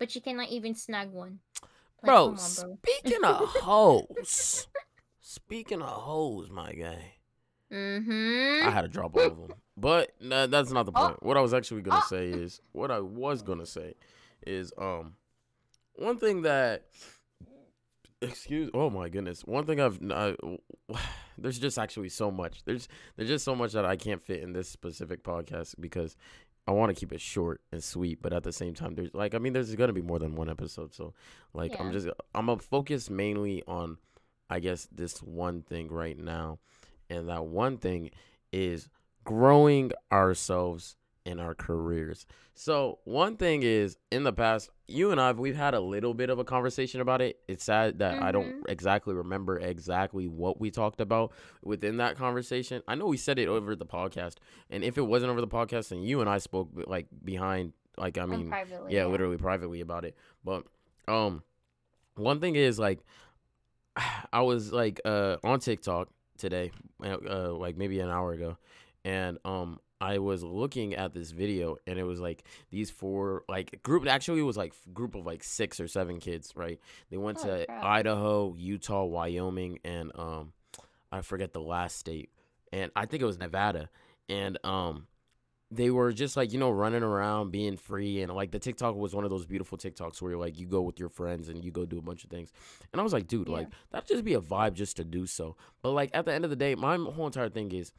but 0.02 0.16
you 0.16 0.22
cannot 0.22 0.50
even 0.50 0.74
snag 0.74 1.12
one. 1.12 1.38
Like, 2.02 2.08
bro, 2.08 2.26
on, 2.30 2.34
bro. 2.34 2.38
speaking 2.40 3.24
of 3.24 3.50
hoes, 3.62 4.68
speaking 5.22 5.80
of 5.84 5.90
hoes, 5.90 6.50
my 6.50 6.74
guy, 6.74 7.14
mm-hmm 7.72 8.68
I 8.68 8.72
had 8.72 8.82
to 8.82 8.88
drop 8.88 9.16
all 9.16 9.22
of 9.24 9.38
them. 9.38 9.54
But 9.78 10.12
nah, 10.22 10.46
that's 10.48 10.72
not 10.72 10.86
the 10.86 10.92
Oh. 10.96 11.08
point. 11.08 11.24
What 11.24 11.38
I 11.38 11.42
was 11.42 11.54
actually 11.54 11.82
gonna 11.82 12.02
Oh. 12.04 12.08
say 12.10 12.30
is, 12.30 12.62
what 12.72 12.92
I 12.92 13.00
was 13.00 13.42
gonna 13.42 13.66
say 13.66 13.96
is, 14.46 14.72
um, 14.78 15.16
one 15.96 16.18
thing 16.18 16.42
that, 16.44 16.88
excuse, 18.22 18.70
oh 18.74 18.90
my 18.90 19.10
goodness, 19.10 19.44
one 19.46 19.66
thing 19.66 19.80
I've, 19.80 20.00
I, 20.12 20.36
there's 21.38 21.60
just 21.60 21.80
actually 21.80 22.10
so 22.10 22.30
much. 22.32 22.64
There's, 22.66 22.88
there's 23.16 23.30
just 23.30 23.46
so 23.46 23.56
much 23.56 23.72
that 23.74 23.86
I 23.86 23.96
can't 23.96 24.22
fit 24.22 24.42
in 24.44 24.54
this 24.54 24.70
specific 24.70 25.24
podcast 25.24 25.76
because 25.80 26.16
I 26.68 26.72
want 26.74 26.94
to 26.96 27.00
keep 27.00 27.12
it 27.12 27.22
short 27.22 27.62
and 27.72 27.84
sweet, 27.84 28.22
but 28.22 28.34
at 28.34 28.44
the 28.44 28.54
same 28.54 28.74
time, 28.76 28.94
there's 28.96 29.14
like, 29.14 29.34
I 29.34 29.40
mean, 29.40 29.54
there's 29.54 29.74
gonna 29.76 29.94
be 29.94 30.02
more 30.04 30.20
than 30.20 30.36
one 30.36 30.50
episode, 30.50 30.94
so 30.94 31.14
like, 31.54 31.76
I'm 31.80 31.92
just, 31.92 32.08
I'm 32.36 32.46
gonna 32.46 32.60
focus 32.60 33.10
mainly 33.10 33.64
on, 33.68 33.98
I 34.50 34.60
guess, 34.60 34.88
this 34.92 35.24
one 35.24 35.64
thing 35.64 35.88
right 35.90 36.18
now, 36.18 36.60
and 37.12 37.30
that 37.30 37.46
one 37.46 37.78
thing 37.78 38.10
is 38.52 38.90
growing 39.24 39.92
ourselves 40.12 40.96
in 41.26 41.40
our 41.40 41.54
careers. 41.54 42.26
So 42.54 43.00
one 43.04 43.38
thing 43.38 43.64
is 43.64 43.98
in 44.12 44.24
the 44.24 44.34
past, 44.34 44.70
you 44.88 45.12
and 45.12 45.22
I 45.22 45.32
we've 45.32 45.56
had 45.56 45.74
a 45.74 45.80
little 45.80 46.14
bit 46.14 46.30
of 46.30 46.40
a 46.40 46.44
conversation 46.44 47.00
about 47.02 47.22
it. 47.22 47.40
It's 47.48 47.64
sad 47.64 48.00
that 48.00 48.22
I 48.22 48.32
don't 48.32 48.66
exactly 48.68 49.14
remember 49.14 49.60
exactly 49.60 50.28
what 50.28 50.60
we 50.60 50.72
talked 50.72 51.00
about 51.02 51.32
within 51.64 51.98
that 51.98 52.18
conversation. 52.18 52.82
I 52.88 52.96
know 52.96 53.06
we 53.06 53.18
said 53.18 53.40
it 53.40 53.48
over 53.48 53.76
the 53.76 53.86
podcast, 53.86 54.36
and 54.70 54.84
if 54.84 54.98
it 54.98 55.04
wasn't 55.04 55.32
over 55.32 55.42
the 55.42 55.48
podcast, 55.48 55.90
then 55.90 56.02
you 56.02 56.22
and 56.22 56.30
I 56.30 56.40
spoke 56.40 56.70
like 56.88 57.08
behind, 57.24 57.74
like 57.98 58.18
I 58.18 58.26
mean, 58.26 58.50
privately 58.50 58.96
yeah, 58.96 59.06
literally 59.06 59.38
privately 59.38 59.82
about 59.82 60.06
it. 60.06 60.18
But 60.44 60.66
um, 61.08 61.44
one 62.16 62.40
thing 62.40 62.56
is 62.56 62.78
like, 62.80 63.00
I 64.34 64.42
was 64.42 64.74
like 64.74 65.00
uh 65.06 65.38
on 65.44 65.60
TikTok 65.60 66.10
today, 66.42 66.72
uh, 67.04 67.18
uh, 67.30 67.54
like 67.54 67.78
maybe 67.78 68.00
an 68.02 68.10
hour 68.10 68.34
ago, 68.34 68.58
and 69.06 69.38
um 69.46 69.80
I 70.02 70.18
was 70.18 70.44
looking 70.44 70.96
at 70.96 71.14
this 71.14 71.30
video 71.30 71.78
and 71.86 72.00
it 72.00 72.04
was 72.04 72.20
like 72.20 72.44
these 72.72 72.90
four 72.90 73.44
like 73.48 73.82
group 73.84 74.08
actually 74.08 74.40
it 74.40 74.44
was 74.44 74.58
like 74.58 74.74
group 74.94 75.14
of 75.14 75.26
like 75.28 75.44
six 75.44 75.80
or 75.80 75.88
seven 75.88 76.20
kids 76.20 76.54
right 76.56 76.80
they 77.12 77.18
went 77.18 77.38
Oh, 77.44 77.44
to 77.60 77.66
crap. 77.68 77.84
Idaho 77.84 78.56
Utah 78.58 79.04
Wyoming 79.04 79.78
and 79.86 80.12
um 80.16 80.54
I 81.12 81.22
forget 81.22 81.54
the 81.54 81.62
last 81.62 81.98
state 81.98 82.32
and 82.74 82.92
I 82.96 83.06
think 83.06 83.22
it 83.22 83.28
was 83.28 83.38
Nevada 83.38 83.90
and 84.28 84.58
um 84.66 85.06
they 85.74 85.90
were 85.90 86.12
just 86.12 86.36
like 86.36 86.52
you 86.52 86.60
know 86.60 86.70
running 86.70 87.02
around 87.04 87.50
being 87.52 87.78
free 87.78 88.22
and 88.22 88.34
like 88.34 88.52
the 88.52 88.60
TikTok 88.60 88.96
was 88.96 89.16
one 89.16 89.24
of 89.24 89.30
those 89.30 89.46
beautiful 89.46 89.78
TikToks 89.78 90.22
where 90.22 90.36
like 90.38 90.60
you 90.60 90.68
go 90.68 90.82
with 90.82 91.00
your 91.00 91.08
friends 91.10 91.48
and 91.48 91.64
you 91.64 91.72
go 91.72 91.86
do 91.86 91.98
a 91.98 92.02
bunch 92.02 92.24
of 92.26 92.30
things. 92.30 92.52
And 92.92 93.00
I 93.00 93.04
was 93.04 93.14
like 93.14 93.28
dude 93.28 93.48
Yeah. 93.48 93.54
like 93.56 93.68
that'd 93.92 94.08
just 94.10 94.26
be 94.26 94.34
a 94.34 94.42
vibe 94.42 94.74
just 94.74 94.98
to 94.98 95.06
do 95.06 95.26
so. 95.26 95.56
But 95.82 95.92
like 95.92 96.10
at 96.14 96.26
the 96.26 96.34
end 96.34 96.44
of 96.44 96.50
the 96.50 96.56
day 96.58 96.76
my 96.76 96.96
whole 96.98 97.26
entire 97.26 97.50
thing 97.50 97.72
is 97.72 97.94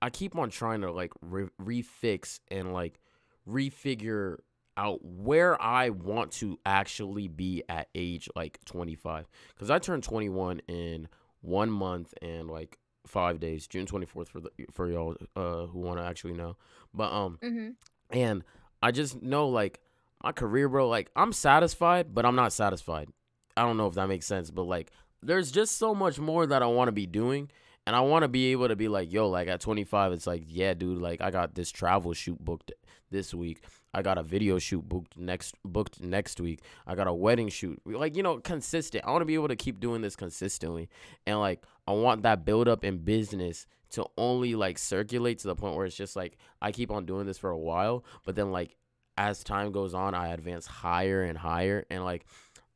I 0.00 0.08
keep 0.10 0.36
on 0.36 0.50
trying 0.50 0.80
to 0.82 0.92
like 0.92 1.12
re- 1.20 1.50
refix 1.60 2.40
and 2.50 2.72
like 2.72 3.00
refigure 3.48 4.36
out 4.76 5.04
where 5.04 5.60
I 5.60 5.90
want 5.90 6.32
to 6.34 6.58
actually 6.64 7.28
be 7.28 7.62
at 7.68 7.88
age 7.94 8.28
like 8.36 8.60
25 8.64 9.28
cuz 9.58 9.68
I 9.68 9.78
turned 9.78 10.04
21 10.04 10.60
in 10.68 11.08
1 11.42 11.70
month 11.70 12.14
and 12.22 12.48
like 12.48 12.78
5 13.06 13.40
days 13.40 13.66
June 13.66 13.86
24th 13.86 14.28
for 14.28 14.40
the 14.40 14.50
for 14.72 14.90
y'all 14.90 15.16
uh 15.34 15.66
who 15.66 15.80
want 15.80 15.98
to 15.98 16.04
actually 16.04 16.34
know 16.34 16.56
but 16.92 17.12
um 17.12 17.38
mm-hmm. 17.42 17.70
and 18.10 18.44
I 18.82 18.90
just 18.90 19.22
know 19.22 19.48
like 19.48 19.80
my 20.22 20.32
career, 20.32 20.68
bro, 20.68 20.88
like 20.88 21.10
I'm 21.16 21.32
satisfied, 21.32 22.14
but 22.14 22.26
I'm 22.26 22.36
not 22.36 22.52
satisfied. 22.52 23.08
I 23.56 23.62
don't 23.62 23.76
know 23.76 23.86
if 23.86 23.94
that 23.94 24.08
makes 24.08 24.26
sense, 24.26 24.50
but 24.50 24.64
like 24.64 24.90
there's 25.22 25.50
just 25.50 25.78
so 25.78 25.94
much 25.94 26.18
more 26.18 26.46
that 26.46 26.62
I 26.62 26.66
want 26.66 26.88
to 26.88 26.92
be 26.92 27.06
doing. 27.06 27.50
And 27.86 27.96
I 27.96 28.00
want 28.00 28.22
to 28.22 28.28
be 28.28 28.52
able 28.52 28.68
to 28.68 28.76
be 28.76 28.88
like, 28.88 29.10
yo, 29.10 29.28
like 29.28 29.48
at 29.48 29.60
25, 29.60 30.12
it's 30.12 30.26
like, 30.26 30.44
yeah, 30.46 30.74
dude, 30.74 31.00
like 31.00 31.20
I 31.20 31.30
got 31.30 31.54
this 31.54 31.70
travel 31.70 32.12
shoot 32.12 32.38
booked 32.38 32.72
this 33.10 33.34
week. 33.34 33.64
I 33.92 34.02
got 34.02 34.18
a 34.18 34.22
video 34.22 34.58
shoot 34.58 34.86
booked 34.88 35.16
next 35.16 35.56
booked 35.64 36.00
next 36.00 36.40
week. 36.40 36.60
I 36.86 36.94
got 36.94 37.08
a 37.08 37.12
wedding 37.12 37.48
shoot. 37.48 37.80
Like, 37.84 38.16
you 38.16 38.22
know, 38.22 38.38
consistent. 38.38 39.04
I 39.04 39.10
want 39.10 39.22
to 39.22 39.26
be 39.26 39.34
able 39.34 39.48
to 39.48 39.56
keep 39.56 39.80
doing 39.80 40.02
this 40.02 40.14
consistently. 40.14 40.88
And 41.26 41.40
like 41.40 41.64
I 41.90 41.92
want 41.92 42.22
that 42.22 42.44
build 42.44 42.68
up 42.68 42.84
in 42.84 42.98
business 42.98 43.66
to 43.90 44.06
only 44.16 44.54
like 44.54 44.78
circulate 44.78 45.40
to 45.40 45.48
the 45.48 45.56
point 45.56 45.74
where 45.74 45.86
it's 45.86 45.96
just 45.96 46.14
like 46.14 46.36
I 46.62 46.70
keep 46.70 46.92
on 46.92 47.04
doing 47.04 47.26
this 47.26 47.36
for 47.36 47.50
a 47.50 47.58
while, 47.58 48.04
but 48.24 48.36
then 48.36 48.52
like 48.52 48.76
as 49.18 49.42
time 49.42 49.72
goes 49.72 49.92
on, 49.92 50.14
I 50.14 50.28
advance 50.28 50.68
higher 50.68 51.24
and 51.24 51.36
higher. 51.36 51.84
And 51.90 52.04
like 52.04 52.26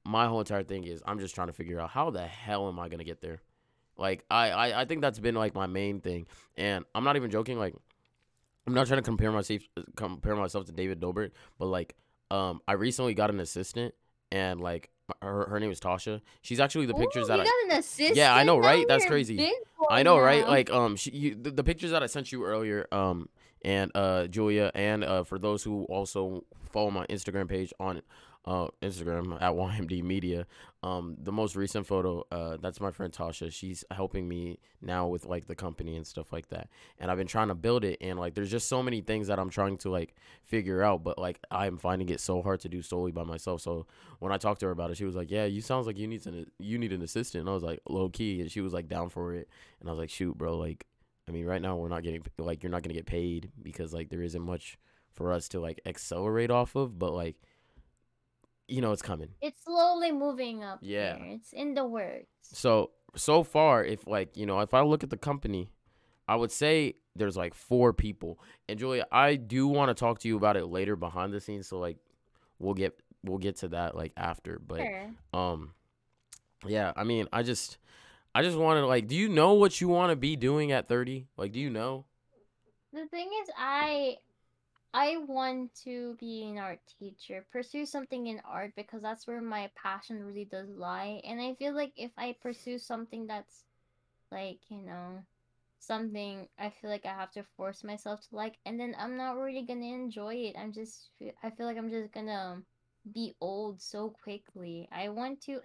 my 0.05 0.27
whole 0.27 0.41
entire 0.41 0.65
thing 0.65 0.83
is 0.83 1.01
I'm 1.07 1.21
just 1.21 1.33
trying 1.33 1.47
to 1.47 1.53
figure 1.53 1.79
out 1.79 1.91
how 1.91 2.11
the 2.11 2.27
hell 2.27 2.67
am 2.67 2.81
I 2.81 2.89
gonna 2.89 3.05
get 3.05 3.21
there? 3.21 3.41
Like 3.97 4.25
I, 4.29 4.51
I, 4.51 4.81
I 4.81 4.85
think 4.85 5.01
that's 5.01 5.21
been 5.21 5.37
like 5.37 5.55
my 5.55 5.69
main 5.69 6.01
thing. 6.01 6.27
And 6.57 6.85
I'm 6.93 7.05
not 7.05 7.15
even 7.15 7.31
joking, 7.31 7.57
like 7.57 7.77
I'm 8.67 8.75
not 8.75 8.89
trying 8.89 8.99
to 8.99 9.05
compare 9.05 9.31
myself 9.31 9.63
compare 9.95 10.35
myself 10.35 10.65
to 10.65 10.73
David 10.73 11.01
Dobrik, 11.01 11.31
but 11.57 11.67
like 11.67 11.95
um 12.33 12.61
I 12.67 12.73
recently 12.73 13.15
got 13.15 13.31
an 13.31 13.39
assistant 13.39 13.95
and 14.33 14.61
like 14.61 14.91
her, 15.21 15.47
her 15.47 15.61
name 15.61 15.71
is 15.71 15.81
Tasha. 15.81 16.21
She's 16.43 16.61
actually 16.61 16.87
the 16.87 16.95
pictures 16.95 17.25
Ooh, 17.25 17.29
that 17.29 17.37
you 17.37 17.43
I 17.43 17.45
got 17.45 17.73
an 17.73 17.79
assistant. 17.79 18.17
Yeah, 18.17 18.35
I 18.35 18.45
know, 18.45 18.59
right? 18.59 18.87
That's 18.89 19.07
crazy. 19.07 19.53
I 19.91 20.03
know, 20.03 20.19
right? 20.19 20.47
Like, 20.47 20.71
um, 20.71 20.97
she, 20.97 21.11
you, 21.11 21.35
the, 21.35 21.51
the 21.51 21.65
pictures 21.65 21.91
that 21.91 22.03
I 22.03 22.07
sent 22.07 22.33
you 22.33 22.45
earlier, 22.45 22.87
um, 22.91 23.29
and 23.63 23.91
uh, 23.95 24.27
Julia, 24.27 24.71
and 24.75 25.05
uh, 25.05 25.25
for 25.25 25.39
those 25.39 25.63
who 25.63 25.85
also 25.85 26.45
follow 26.71 26.91
my 26.91 27.07
Instagram 27.07 27.49
page 27.49 27.73
on, 27.79 28.03
uh, 28.45 28.69
Instagram 28.83 29.35
at 29.41 29.53
YMD 29.53 30.03
Media, 30.03 30.47
um, 30.83 31.17
the 31.23 31.33
most 31.33 31.57
recent 31.57 31.87
photo, 31.87 32.25
uh, 32.31 32.57
that's 32.61 32.81
my 32.81 32.91
friend 32.91 33.13
Tasha. 33.13 33.53
She's 33.53 33.85
helping 33.91 34.29
me 34.29 34.59
now 34.83 35.07
with 35.07 35.25
like 35.25 35.47
the 35.47 35.55
company 35.55 35.97
and 35.97 36.07
stuff 36.07 36.33
like 36.33 36.49
that, 36.49 36.69
and 36.99 37.11
I've 37.11 37.17
been 37.19 37.27
trying 37.27 37.49
to 37.49 37.55
build 37.55 37.85
it, 37.85 37.99
and 38.01 38.19
like, 38.19 38.35
there's 38.35 38.51
just 38.51 38.69
so 38.69 38.83
many 38.83 39.01
things 39.01 39.29
that 39.29 39.39
I'm 39.39 39.51
trying 39.51 39.79
to 39.79 39.91
like 39.91 40.15
figure 40.45 40.83
out, 40.83 41.03
but 41.03 41.19
like, 41.19 41.41
I'm 41.51 41.79
finding 41.79 42.09
it 42.11 42.21
so 42.21 42.43
hard 42.43 42.61
to 42.61 42.69
do 42.69 42.83
solely 42.83 43.13
by 43.13 43.25
myself. 43.25 43.63
So 43.63 43.87
when 44.19 44.33
I 44.33 44.37
talked 44.37 44.61
to 44.61 44.67
her 44.67 44.73
about 44.73 44.91
it, 44.91 44.97
she 44.97 45.05
was 45.05 45.17
like, 45.17 45.31
"Yeah, 45.31 45.45
you 45.45 45.61
sounds 45.61 45.87
like 45.87 45.99
you 45.99 46.07
need 46.07 46.27
an 46.27 46.47
you 46.59 46.79
need 46.79 46.93
an 46.93 47.03
assistant." 47.03 47.41
And 47.41 47.51
I 47.51 47.55
was 47.55 47.63
like, 47.63 47.81
"Low 47.89 48.09
key," 48.09 48.41
and 48.41 48.51
she 48.51 48.61
was 48.61 48.73
like 48.73 48.89
down 48.89 49.09
for 49.09 49.35
it. 49.35 49.49
And 49.81 49.89
I 49.89 49.93
was 49.93 49.99
like, 49.99 50.11
"Shoot, 50.11 50.37
bro, 50.37 50.57
like, 50.57 50.87
I 51.29 51.33
mean, 51.33 51.47
right 51.47 51.63
now 51.63 51.77
we're 51.77 51.89
not 51.89 52.03
getting 52.03 52.25
like 52.39 52.63
you're 52.63 52.71
not 52.71 52.83
gonna 52.83 52.95
get 52.95 53.07
paid 53.07 53.51
because 53.63 53.93
like 53.95 54.11
there 54.11 54.23
isn't 54.23 54.43
much 54.43 54.79
for 55.13 55.33
us 55.33 55.49
to 55.49 55.61
like 55.61 55.81
accelerate 55.87 56.51
off 56.51 56.75
of, 56.75 56.99
but 56.99 57.13
like, 57.13 57.37
you 58.69 58.81
know, 58.81 58.93
it's 58.93 59.03
coming." 59.03 59.31
It's 59.41 59.63
slowly 59.65 60.13
moving 60.13 60.63
up. 60.65 60.79
Yeah. 60.83 61.15
there. 61.19 61.27
It's 61.27 61.53
in 61.53 61.75
the 61.75 61.85
works. 61.85 62.27
So 62.43 62.91
so 63.17 63.43
far, 63.43 63.85
if 63.85 64.07
like 64.07 64.37
you 64.37 64.47
know, 64.47 64.61
if 64.61 64.75
I 64.75 64.83
look 64.83 65.03
at 65.05 65.11
the 65.11 65.17
company, 65.17 65.71
I 66.29 66.37
would 66.37 66.51
say 66.53 66.95
there's 67.17 67.37
like 67.37 67.55
four 67.55 67.93
people. 67.93 68.39
And 68.69 68.79
Julia, 68.79 69.07
I 69.13 69.37
do 69.37 69.67
want 69.69 69.89
to 69.91 69.95
talk 69.95 70.19
to 70.21 70.29
you 70.29 70.37
about 70.37 70.57
it 70.57 70.67
later 70.67 70.97
behind 70.97 71.33
the 71.33 71.41
scenes. 71.41 71.69
So 71.69 71.79
like, 71.79 71.99
we'll 72.59 72.75
get 72.75 72.99
we'll 73.23 73.39
get 73.39 73.57
to 73.57 73.69
that 73.69 73.95
like 73.97 74.13
after. 74.17 74.59
But 74.59 74.81
Sure. 74.81 75.11
um, 75.33 75.75
yeah, 76.67 76.93
I 76.97 77.05
mean, 77.05 77.29
I 77.33 77.43
just 77.43 77.79
I 78.35 78.43
just 78.43 78.57
want 78.59 78.79
to 78.79 78.87
like, 78.87 79.07
do 79.07 79.15
you 79.15 79.29
know 79.29 79.55
what 79.55 79.81
you 79.81 79.89
want 79.89 80.11
to 80.11 80.17
be 80.17 80.35
doing 80.37 80.73
at 80.73 80.89
30? 80.89 81.27
Like, 81.37 81.53
do 81.53 81.61
you 81.61 81.71
know? 81.71 82.05
The 82.93 83.07
thing 83.07 83.29
is, 83.43 83.49
I 83.57 84.17
I 84.95 85.17
want 85.19 85.75
to 85.85 86.15
be 86.21 86.45
an 86.45 86.59
art 86.59 86.79
teacher, 86.99 87.45
pursue 87.51 87.85
something 87.85 88.29
in 88.29 88.41
art 88.49 88.73
because 88.77 89.03
that's 89.03 89.27
where 89.27 89.43
my 89.43 89.71
passion 89.75 90.23
really 90.25 90.45
does 90.47 90.71
lie. 90.71 91.21
And 91.25 91.41
I 91.41 91.55
feel 91.57 91.75
like 91.75 91.93
if 91.97 92.13
I 92.17 92.37
pursue 92.41 92.79
something 92.79 93.27
that's 93.27 93.65
like, 94.31 94.61
you 94.69 94.83
know, 94.83 95.25
something 95.81 96.49
I 96.59 96.71
feel 96.71 96.91
like 96.91 97.07
I 97.07 97.15
have 97.15 97.33
to 97.33 97.43
force 97.57 97.83
myself 97.83 98.21
to 98.21 98.37
like, 98.37 98.55
and 98.65 98.79
then 98.79 98.95
I'm 98.99 99.17
not 99.17 99.37
really 99.37 99.67
gonna 99.67 99.87
enjoy 99.87 100.35
it. 100.35 100.57
I'm 100.57 100.73
just, 100.73 101.11
I 101.43 101.51
feel 101.51 101.67
like 101.67 101.77
I'm 101.77 101.91
just 101.91 102.13
gonna 102.13 102.63
be 103.13 103.35
old 103.41 103.83
so 103.83 104.11
quickly. 104.23 104.89
I 104.93 105.09
want 105.09 105.41
to 105.43 105.61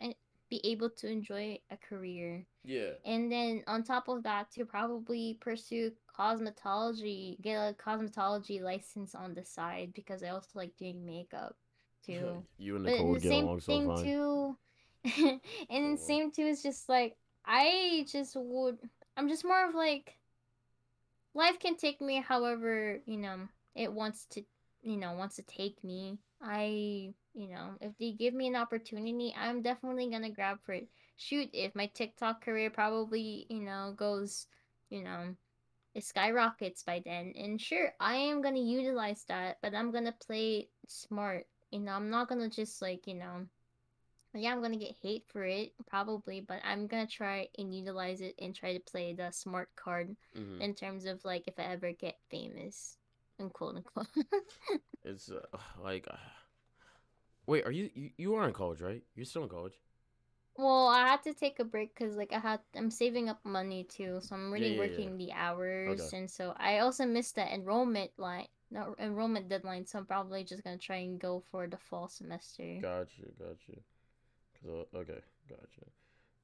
be 0.50 0.62
able 0.66 0.90
to 0.90 1.08
enjoy 1.08 1.60
a 1.72 1.78
career. 1.78 2.46
Yeah. 2.64 2.94
And 3.06 3.32
then 3.32 3.64
on 3.68 3.84
top 3.84 4.08
of 4.08 4.24
that, 4.24 4.52
to 4.52 4.66
probably 4.66 5.38
pursue 5.40 5.92
cosmetology, 6.18 7.42
get 7.42 7.56
a 7.56 7.74
cosmetology 7.74 8.62
license 8.62 9.16
on 9.16 9.34
the 9.34 9.44
side 9.44 9.92
because 9.94 10.24
I 10.24 10.30
also 10.30 10.50
like 10.56 10.76
doing 10.78 11.06
makeup 11.06 11.56
too. 12.06 12.44
you 12.58 12.76
and 12.76 12.86
Nicole 12.86 13.08
in 13.08 13.14
the 13.14 13.20
get 13.20 13.30
same 13.30 13.44
along 13.44 13.60
so 13.62 13.74
thing 13.74 13.88
fine. 13.88 14.06
too, 14.06 14.58
and 15.70 15.94
Oh. 15.94 15.98
same 15.98 16.32
too 16.32 16.44
is 16.44 16.62
just 16.62 16.90
like 16.90 17.16
I 17.46 18.06
just 18.12 18.36
would. 18.36 18.78
I'm 19.18 19.30
just 19.30 19.46
more 19.46 19.68
of 19.68 19.76
like 19.76 20.18
life 21.34 21.60
can 21.60 21.76
take 21.76 22.02
me 22.02 22.22
however 22.22 23.00
you 23.06 23.18
know 23.18 23.38
it 23.76 23.92
wants 23.92 24.26
to 24.26 24.44
you 24.82 24.98
know 24.98 25.14
wants 25.14 25.36
to 25.38 25.44
take 25.44 25.82
me 25.84 26.18
i 26.42 27.12
you 27.34 27.48
know 27.48 27.72
if 27.82 27.92
they 28.00 28.12
give 28.12 28.34
me 28.34 28.48
an 28.48 28.56
opportunity 28.56 29.34
i'm 29.38 29.62
definitely 29.62 30.10
gonna 30.10 30.30
grab 30.30 30.58
for 30.64 30.74
it 30.74 30.88
shoot 31.18 31.50
if 31.54 31.76
my 31.76 31.86
tiktok 31.88 32.42
career 32.44 32.70
probably 32.70 33.46
you 33.50 33.62
know 33.62 33.94
goes 33.96 34.48
you 34.90 35.04
know 35.04 35.36
it 35.96 36.04
skyrockets 36.04 36.84
by 36.84 37.02
then 37.06 37.34
and 37.38 37.60
sure 37.60 37.94
i 38.00 38.16
am 38.16 38.42
gonna 38.42 38.60
utilize 38.60 39.24
that 39.28 39.58
but 39.62 39.74
i'm 39.74 39.92
gonna 39.92 40.16
play 40.26 40.68
smart 40.88 41.46
you 41.72 41.80
know 41.80 41.92
i'm 41.94 42.10
not 42.10 42.30
gonna 42.30 42.50
just 42.50 42.82
like 42.82 43.08
you 43.08 43.16
know 43.16 43.46
yeah 44.36 44.52
i'm 44.52 44.62
gonna 44.62 44.78
get 44.78 44.96
hate 45.02 45.24
for 45.28 45.44
it 45.44 45.74
probably 45.88 46.40
but 46.40 46.60
i'm 46.64 46.88
gonna 46.88 47.08
try 47.08 47.48
and 47.58 47.74
utilize 47.76 48.22
it 48.22 48.36
and 48.40 48.56
try 48.56 48.74
to 48.74 48.80
play 48.80 49.14
the 49.14 49.32
smart 49.32 49.70
card 49.76 50.16
Mhm. 50.36 50.62
in 50.62 50.74
terms 50.76 51.06
of 51.06 51.24
like 51.26 51.48
if 51.48 51.58
I 51.60 51.64
ever 51.64 51.92
get 51.92 52.18
famous 52.30 52.98
and 53.40 53.52
quote 53.52 53.76
unquote. 53.78 54.08
It's 55.04 55.30
uh, 55.32 55.42
like, 55.84 56.08
uh, 56.10 56.18
wait, 57.46 57.66
are 57.66 57.72
you, 57.72 57.90
you 57.94 58.12
you 58.18 58.36
are 58.36 58.48
in 58.48 58.54
college, 58.54 58.82
right? 58.82 59.04
You're 59.16 59.26
still 59.26 59.44
in 59.44 59.50
college. 59.50 59.74
well, 60.58 60.88
I 60.90 61.08
had 61.08 61.24
to 61.24 61.34
take 61.34 61.60
a 61.60 61.64
break 61.64 61.96
because 61.96 62.16
like 62.16 62.34
I 62.34 62.40
had 62.40 62.60
I'm 62.76 62.92
saving 62.92 63.30
up 63.30 63.44
money 63.46 63.84
too, 63.86 64.20
so 64.22 64.36
I'm 64.36 64.52
really 64.52 64.72
yeah, 64.72 64.84
yeah. 64.84 65.10
working 65.10 65.18
the 65.18 65.32
hours, 65.32 66.12
Okay. 66.12 66.14
and 66.14 66.30
so 66.30 66.54
I 66.58 66.80
also 66.80 67.06
missed 67.06 67.36
the 67.36 67.52
enrollment 67.54 68.12
line, 68.18 68.48
no 68.70 68.96
enrollment 69.00 69.50
deadline. 69.50 69.86
So 69.88 70.00
I'm 70.00 70.06
probably 70.06 70.44
just 70.44 70.64
gonna 70.64 70.78
try 70.78 70.98
and 70.98 71.20
go 71.20 71.44
for 71.52 71.66
the 71.68 71.78
fall 71.78 72.10
semester. 72.10 72.64
Got 72.82 73.08
Gotcha, 73.08 73.32
gotcha. 73.38 73.80
'Cause, 74.56 74.70
uh, 74.94 74.98
okay, 74.98 75.22
gotcha. 75.50 75.86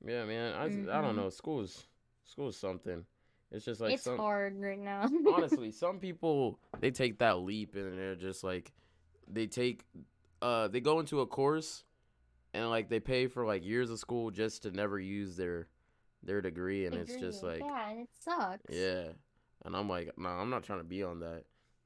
Yeah, 0.06 0.26
man. 0.26 0.54
I 0.56 0.66
I 0.98 1.02
don't 1.02 1.16
Mhm. 1.16 1.18
know. 1.18 1.30
School's 1.30 1.88
school's 2.26 2.58
something. 2.58 3.06
It's 3.52 3.66
just 3.66 3.80
like 3.80 3.94
it's 3.94 4.04
some 4.04 4.18
hard 4.18 4.60
right 4.60 4.80
now. 4.80 5.08
honestly, 5.34 5.72
some 5.72 6.00
people 6.00 6.60
they 6.80 6.92
take 6.92 7.20
that 7.20 7.40
leap 7.40 7.76
and 7.76 7.98
they're 7.98 8.16
just 8.16 8.44
like 8.44 8.72
they 9.28 9.48
take 9.48 9.86
uh 10.42 10.68
they 10.68 10.80
go 10.82 11.00
into 11.00 11.22
a 11.22 11.28
course 11.28 11.84
and 12.54 12.70
like 12.70 12.90
they 12.90 13.00
pay 13.00 13.28
for 13.28 13.46
like 13.46 13.64
years 13.66 13.90
of 13.90 14.00
school 14.00 14.32
just 14.32 14.64
to 14.64 14.72
never 14.72 15.00
use 15.00 15.36
their 15.38 15.68
their 16.24 16.42
degree 16.42 16.86
and 16.86 16.96
it's 16.96 17.16
just 17.16 17.44
like 17.44 17.60
yeah, 17.60 17.90
and 17.90 18.00
it 18.02 18.10
sucks. 18.20 18.64
yeah. 18.70 19.06
And 19.64 19.76
I'm 19.76 19.90
like, 19.90 20.12
nah, 20.18 20.40
I'm 20.40 20.50
not 20.50 20.64
trying 20.64 20.80
to 20.80 20.86
be 20.86 21.02
on 21.02 21.20
that. 21.22 21.44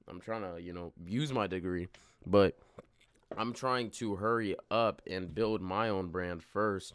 I'm 0.10 0.20
trying 0.20 0.42
to, 0.42 0.62
you 0.62 0.74
know, 0.74 0.92
use 1.06 1.32
my 1.32 1.48
degree, 1.48 1.88
but 2.26 2.58
I'm 3.38 3.54
trying 3.54 3.92
to 3.92 4.16
hurry 4.16 4.56
up 4.72 5.02
and 5.10 5.34
build 5.34 5.62
my 5.62 5.90
own 5.90 6.08
brand 6.10 6.44
first 6.44 6.94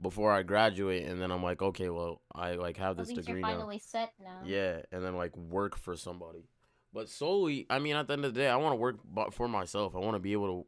before 0.00 0.30
I 0.30 0.42
graduate 0.42 1.06
and 1.06 1.20
then 1.20 1.30
I'm 1.30 1.42
like, 1.42 1.62
okay, 1.62 1.88
well, 1.88 2.20
I 2.34 2.52
like 2.52 2.76
have 2.76 2.96
this 2.96 3.08
degree 3.08 3.40
you're 3.40 3.48
now. 3.48 3.70
set 3.78 4.12
now. 4.22 4.40
Yeah, 4.44 4.82
and 4.92 5.04
then 5.04 5.16
like 5.16 5.36
work 5.36 5.76
for 5.76 5.96
somebody. 5.96 6.48
But 6.92 7.08
solely, 7.08 7.66
I 7.68 7.78
mean, 7.78 7.96
at 7.96 8.06
the 8.06 8.14
end 8.14 8.24
of 8.24 8.34
the 8.34 8.40
day, 8.40 8.48
I 8.48 8.56
want 8.56 8.72
to 8.72 8.76
work 8.76 9.32
for 9.32 9.48
myself. 9.48 9.94
I 9.94 9.98
want 9.98 10.14
to 10.14 10.20
be 10.20 10.32
able 10.32 10.62
to 10.62 10.66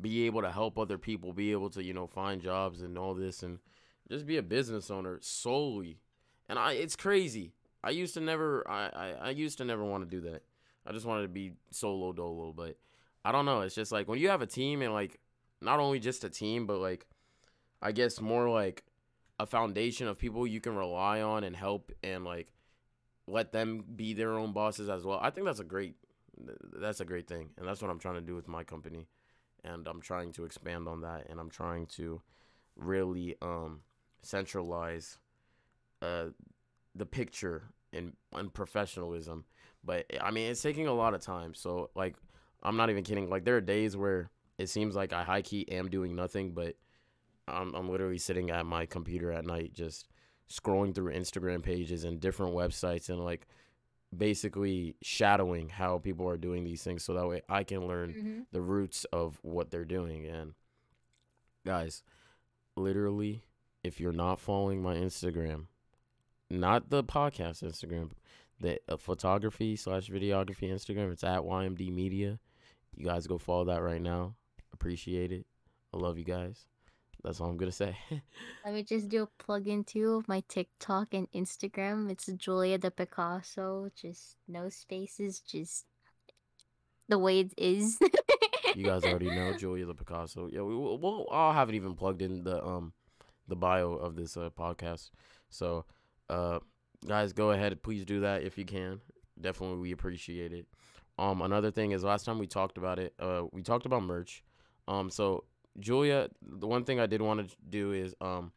be 0.00 0.26
able 0.26 0.42
to 0.42 0.50
help 0.50 0.78
other 0.78 0.98
people, 0.98 1.32
be 1.32 1.52
able 1.52 1.70
to, 1.70 1.82
you 1.82 1.94
know, 1.94 2.06
find 2.06 2.40
jobs 2.40 2.82
and 2.82 2.98
all 2.98 3.14
this 3.14 3.42
and 3.42 3.58
just 4.10 4.26
be 4.26 4.36
a 4.36 4.42
business 4.42 4.90
owner 4.90 5.18
solely. 5.22 6.00
And 6.48 6.58
I 6.58 6.72
it's 6.72 6.96
crazy. 6.96 7.52
I 7.82 7.90
used 7.90 8.14
to 8.14 8.20
never 8.20 8.68
I 8.68 8.88
I, 8.88 9.10
I 9.22 9.30
used 9.30 9.58
to 9.58 9.64
never 9.64 9.84
want 9.84 10.08
to 10.08 10.10
do 10.10 10.28
that. 10.30 10.42
I 10.86 10.92
just 10.92 11.06
wanted 11.06 11.22
to 11.22 11.28
be 11.28 11.52
solo 11.70 12.12
dolo, 12.12 12.52
but 12.52 12.76
I 13.24 13.32
don't 13.32 13.46
know. 13.46 13.62
It's 13.62 13.74
just 13.74 13.92
like 13.92 14.06
when 14.06 14.18
you 14.18 14.28
have 14.28 14.42
a 14.42 14.46
team 14.46 14.82
and 14.82 14.92
like 14.92 15.18
not 15.62 15.80
only 15.80 15.98
just 15.98 16.24
a 16.24 16.30
team, 16.30 16.66
but 16.66 16.78
like 16.78 17.06
I 17.82 17.92
guess 17.92 18.20
more 18.20 18.48
like 18.48 18.84
a 19.38 19.46
foundation 19.46 20.06
of 20.06 20.18
people 20.18 20.46
you 20.46 20.60
can 20.60 20.76
rely 20.76 21.20
on 21.20 21.44
and 21.44 21.56
help 21.56 21.92
and 22.02 22.24
like 22.24 22.52
let 23.26 23.52
them 23.52 23.84
be 23.96 24.14
their 24.14 24.32
own 24.38 24.52
bosses 24.52 24.88
as 24.88 25.04
well. 25.04 25.18
I 25.20 25.30
think 25.30 25.46
that's 25.46 25.60
a 25.60 25.64
great 25.64 25.96
that's 26.78 27.00
a 27.00 27.04
great 27.04 27.28
thing. 27.28 27.50
And 27.58 27.66
that's 27.66 27.80
what 27.80 27.90
I'm 27.90 27.98
trying 27.98 28.16
to 28.16 28.20
do 28.20 28.34
with 28.34 28.48
my 28.48 28.64
company. 28.64 29.08
And 29.64 29.86
I'm 29.86 30.00
trying 30.00 30.32
to 30.32 30.44
expand 30.44 30.88
on 30.88 31.02
that 31.02 31.26
and 31.28 31.40
I'm 31.40 31.50
trying 31.50 31.86
to 31.98 32.20
really 32.76 33.36
um 33.40 33.80
centralize 34.22 35.18
uh 36.02 36.26
the 36.94 37.06
picture 37.06 37.70
and 37.92 38.12
and 38.32 38.52
professionalism. 38.52 39.44
But 39.82 40.06
I 40.20 40.30
mean, 40.30 40.50
it's 40.50 40.62
taking 40.62 40.86
a 40.86 40.94
lot 40.94 41.14
of 41.14 41.20
time. 41.20 41.54
So 41.54 41.90
like 41.94 42.16
I'm 42.62 42.76
not 42.76 42.90
even 42.90 43.04
kidding. 43.04 43.28
Like 43.28 43.44
there 43.44 43.56
are 43.56 43.60
days 43.60 43.96
where 43.96 44.30
it 44.58 44.68
seems 44.68 44.94
like 44.94 45.12
I 45.12 45.24
high 45.24 45.42
key 45.42 45.70
am 45.70 45.88
doing 45.90 46.14
nothing, 46.14 46.52
but 46.52 46.76
I'm 47.46 47.74
I'm 47.74 47.88
literally 47.88 48.18
sitting 48.18 48.50
at 48.50 48.66
my 48.66 48.86
computer 48.86 49.30
at 49.32 49.44
night 49.44 49.72
just 49.74 50.08
scrolling 50.50 50.94
through 50.94 51.12
Instagram 51.12 51.62
pages 51.62 52.04
and 52.04 52.20
different 52.20 52.54
websites 52.54 53.08
and 53.08 53.24
like 53.24 53.46
basically 54.16 54.96
shadowing 55.02 55.68
how 55.68 55.98
people 55.98 56.28
are 56.28 56.36
doing 56.36 56.64
these 56.64 56.82
things 56.82 57.02
so 57.02 57.14
that 57.14 57.26
way 57.26 57.42
I 57.48 57.64
can 57.64 57.86
learn 57.86 58.10
hmm 58.12 58.40
the 58.52 58.60
roots 58.60 59.04
of 59.06 59.38
what 59.42 59.70
they're 59.70 59.84
doing. 59.84 60.26
And 60.26 60.54
guys 61.66 62.02
literally 62.76 63.42
if 63.82 64.00
you're 64.00 64.12
not 64.12 64.38
following 64.38 64.82
my 64.82 64.94
Instagram 64.94 65.66
not 66.50 66.90
the 66.90 67.02
podcast 67.02 67.62
Instagram 67.62 68.10
the 68.60 68.78
uh, 68.88 68.96
photography 68.96 69.76
slash 69.76 70.08
videography 70.08 70.70
Instagram 70.72 71.12
it's 71.12 71.24
at 71.24 71.40
YMD 71.40 71.92
Media. 71.92 72.38
You 72.94 73.04
guys 73.04 73.26
go 73.26 73.38
follow 73.38 73.64
that 73.64 73.82
right 73.82 74.00
now. 74.00 74.36
Appreciate 74.72 75.32
it. 75.32 75.46
I 75.92 75.96
love 75.96 76.16
you 76.18 76.24
guys 76.24 76.66
that's 77.24 77.40
all 77.40 77.48
I'm 77.48 77.56
gonna 77.56 77.72
say 77.72 77.96
Let 78.64 78.74
me 78.74 78.82
just 78.82 79.08
do 79.08 79.22
a 79.22 79.42
plug 79.42 79.66
in 79.66 79.82
too 79.82 80.16
of 80.16 80.28
my 80.28 80.42
TikTok 80.48 81.14
and 81.14 81.30
Instagram. 81.32 82.10
It's 82.10 82.26
Julia 82.26 82.78
the 82.78 82.90
Picasso. 82.90 83.88
Just 83.96 84.36
no 84.46 84.68
spaces, 84.68 85.40
just 85.40 85.86
the 87.08 87.18
way 87.18 87.40
it 87.40 87.54
is. 87.56 87.98
you 88.74 88.84
guys 88.84 89.04
already 89.04 89.30
know 89.30 89.52
Julia 89.58 89.86
the 89.86 89.94
Picasso. 89.94 90.48
Yeah, 90.52 90.62
we 90.62 90.76
will. 90.76 90.98
We'll, 90.98 91.26
I'll 91.30 91.52
have 91.52 91.68
it 91.70 91.74
even 91.74 91.94
plugged 91.94 92.22
in 92.22 92.44
the 92.44 92.64
um 92.64 92.92
the 93.48 93.56
bio 93.56 93.92
of 93.92 94.16
this 94.16 94.36
uh, 94.36 94.50
podcast. 94.58 95.10
So, 95.50 95.84
uh, 96.30 96.60
guys, 97.06 97.32
go 97.32 97.50
ahead. 97.50 97.82
Please 97.82 98.04
do 98.04 98.20
that 98.20 98.42
if 98.42 98.56
you 98.58 98.64
can. 98.64 99.00
Definitely, 99.40 99.78
we 99.78 99.92
appreciate 99.92 100.52
it. 100.52 100.66
Um, 101.18 101.42
another 101.42 101.70
thing 101.70 101.92
is 101.92 102.02
last 102.02 102.24
time 102.24 102.38
we 102.38 102.46
talked 102.46 102.78
about 102.78 102.98
it. 102.98 103.14
Uh, 103.18 103.42
we 103.52 103.62
talked 103.62 103.86
about 103.86 104.02
merch. 104.02 104.42
Um, 104.88 105.10
so 105.10 105.44
Julia, 105.78 106.28
the 106.42 106.66
one 106.66 106.84
thing 106.84 107.00
I 107.00 107.06
did 107.06 107.20
want 107.22 107.48
to 107.48 107.56
do 107.68 107.92
is 107.92 108.14
um. 108.20 108.52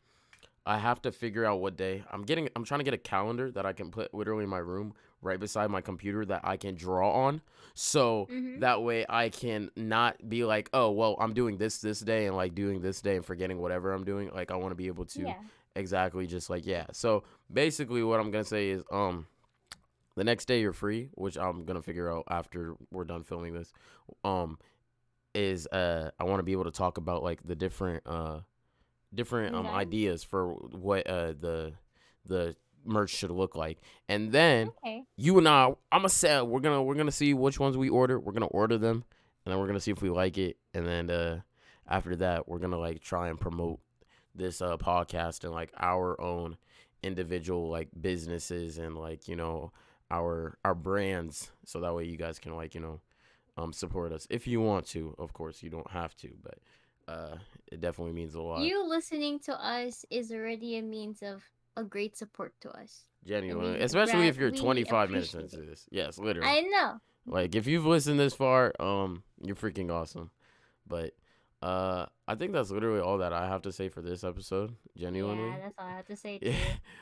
I 0.69 0.77
have 0.79 1.01
to 1.03 1.13
figure 1.13 1.45
out 1.45 1.61
what 1.61 1.77
day. 1.77 2.03
I'm 2.11 2.23
getting 2.23 2.49
I'm 2.53 2.65
trying 2.65 2.81
to 2.81 2.83
get 2.83 2.93
a 2.93 2.97
calendar 2.97 3.49
that 3.51 3.65
I 3.65 3.71
can 3.71 3.89
put 3.89 4.13
literally 4.13 4.43
in 4.43 4.49
my 4.49 4.57
room 4.57 4.93
right 5.21 5.39
beside 5.39 5.69
my 5.71 5.79
computer 5.79 6.25
that 6.25 6.41
I 6.43 6.57
can 6.57 6.75
draw 6.75 7.09
on. 7.09 7.39
So 7.73 8.27
Mhm. 8.29 8.59
that 8.59 8.83
way 8.83 9.05
I 9.07 9.29
can 9.29 9.71
not 9.77 10.27
be 10.27 10.43
like, 10.43 10.69
"Oh, 10.73 10.91
well, 10.91 11.15
I'm 11.21 11.33
doing 11.33 11.55
this 11.57 11.79
this 11.79 12.01
day 12.01 12.25
and 12.25 12.35
like 12.35 12.53
doing 12.53 12.81
this 12.81 12.99
day 13.01 13.15
and 13.15 13.25
forgetting 13.25 13.59
whatever 13.59 13.93
I'm 13.93 14.03
doing." 14.03 14.29
Like 14.33 14.51
I 14.51 14.57
want 14.57 14.71
to 14.71 14.75
be 14.75 14.87
able 14.87 15.05
to 15.05 15.21
yeah. 15.21 15.35
exactly 15.73 16.27
just 16.27 16.49
like 16.49 16.65
yeah. 16.65 16.87
So 16.91 17.23
basically 17.49 18.03
what 18.03 18.19
I'm 18.19 18.29
going 18.29 18.43
to 18.43 18.49
say 18.49 18.67
is 18.69 18.83
um 18.91 19.25
the 20.15 20.25
next 20.25 20.49
day 20.49 20.59
you're 20.59 20.73
free, 20.73 21.11
which 21.13 21.37
I'm 21.37 21.63
going 21.63 21.77
to 21.77 21.81
figure 21.81 22.11
out 22.11 22.25
after 22.29 22.75
we're 22.91 23.05
done 23.05 23.23
filming 23.23 23.53
this. 23.53 23.71
Um 24.25 24.59
is 25.33 25.67
uh 25.67 26.11
I 26.19 26.23
want 26.23 26.39
to 26.39 26.43
be 26.43 26.51
able 26.53 26.63
to 26.65 26.71
talk 26.71 26.97
about 26.97 27.23
like 27.23 27.41
the 27.45 27.55
different 27.55 28.03
uh 28.05 28.39
different 29.13 29.55
um 29.55 29.67
ideas 29.67 30.23
for 30.23 30.53
what 30.53 31.07
uh 31.07 31.33
the 31.39 31.73
the 32.25 32.55
merch 32.85 33.09
should 33.11 33.31
look 33.31 33.55
like, 33.55 33.79
and 34.09 34.31
then 34.31 34.67
Okay. 34.83 35.03
you 35.17 35.37
and 35.37 35.47
I, 35.47 35.65
I'm 35.91 35.99
gonna 35.99 36.09
say 36.09 36.41
we're 36.41 36.59
gonna 36.59 36.81
we're 36.83 36.95
gonna 36.95 37.11
see 37.11 37.33
which 37.33 37.59
ones 37.59 37.77
we 37.77 37.89
order. 37.89 38.19
We're 38.19 38.33
gonna 38.33 38.45
order 38.47 38.77
them, 38.77 39.03
and 39.45 39.51
then 39.51 39.59
we're 39.59 39.67
gonna 39.67 39.79
see 39.79 39.91
if 39.91 40.01
we 40.01 40.09
like 40.09 40.37
it, 40.37 40.57
and 40.73 40.85
then 40.85 41.09
uh 41.09 41.41
after 41.87 42.15
that 42.17 42.47
we're 42.47 42.59
gonna 42.59 42.77
like 42.79 43.01
try 43.01 43.29
and 43.29 43.39
promote 43.39 43.79
this 44.35 44.61
uh 44.61 44.77
podcast 44.77 45.43
and 45.43 45.53
like 45.53 45.71
our 45.79 46.19
own 46.21 46.57
individual 47.03 47.69
like 47.69 47.87
businesses 47.99 48.77
and 48.77 48.97
like 48.97 49.27
you 49.27 49.35
know 49.35 49.71
our 50.11 50.57
our 50.63 50.75
brands, 50.75 51.51
so 51.65 51.79
that 51.81 51.93
way 51.93 52.05
you 52.05 52.17
guys 52.17 52.39
can 52.39 52.55
like 52.55 52.73
you 52.75 52.81
know 52.81 52.99
um 53.57 53.73
support 53.73 54.11
us 54.11 54.27
if 54.29 54.47
you 54.47 54.61
want 54.61 54.85
to. 54.87 55.13
Of 55.17 55.33
course, 55.33 55.61
you 55.63 55.69
don't 55.69 55.89
have 55.91 56.15
to, 56.17 56.29
but 56.43 56.57
uh 57.13 57.35
it 57.71 57.81
definitely 57.81 58.13
means 58.13 58.35
a 58.35 58.41
lot. 58.41 58.61
You 58.63 58.87
listening 58.87 59.39
to 59.41 59.53
us 59.53 60.05
is 60.09 60.31
already 60.31 60.77
a 60.77 60.81
means 60.81 61.21
of 61.21 61.43
a 61.75 61.83
great 61.83 62.17
support 62.17 62.53
to 62.61 62.69
us. 62.71 63.05
Genuinely, 63.25 63.79
especially 63.81 64.27
if 64.27 64.37
you're 64.37 64.51
25 64.51 65.09
minutes 65.09 65.33
into 65.33 65.57
this. 65.57 65.85
Yes, 65.91 66.17
literally. 66.17 66.49
I 66.49 66.61
know. 66.61 66.99
Like 67.25 67.55
if 67.55 67.67
you've 67.67 67.85
listened 67.85 68.19
this 68.19 68.33
far, 68.33 68.73
um, 68.79 69.23
you're 69.43 69.55
freaking 69.55 69.91
awesome. 69.91 70.31
But 70.87 71.13
uh, 71.61 72.05
I 72.27 72.35
think 72.35 72.53
that's 72.53 72.71
literally 72.71 73.01
all 73.01 73.17
that 73.17 73.33
I 73.33 73.47
have 73.47 73.63
to 73.63 73.71
say 73.71 73.89
for 73.89 74.01
this 74.01 74.23
episode. 74.23 74.75
Genuinely, 74.95 75.49
Yeah, 75.49 75.57
that's 75.63 75.75
all 75.77 75.87
I 75.87 75.91
have 75.91 76.05
to 76.05 76.15
say. 76.15 76.39
Yeah, 76.41 76.53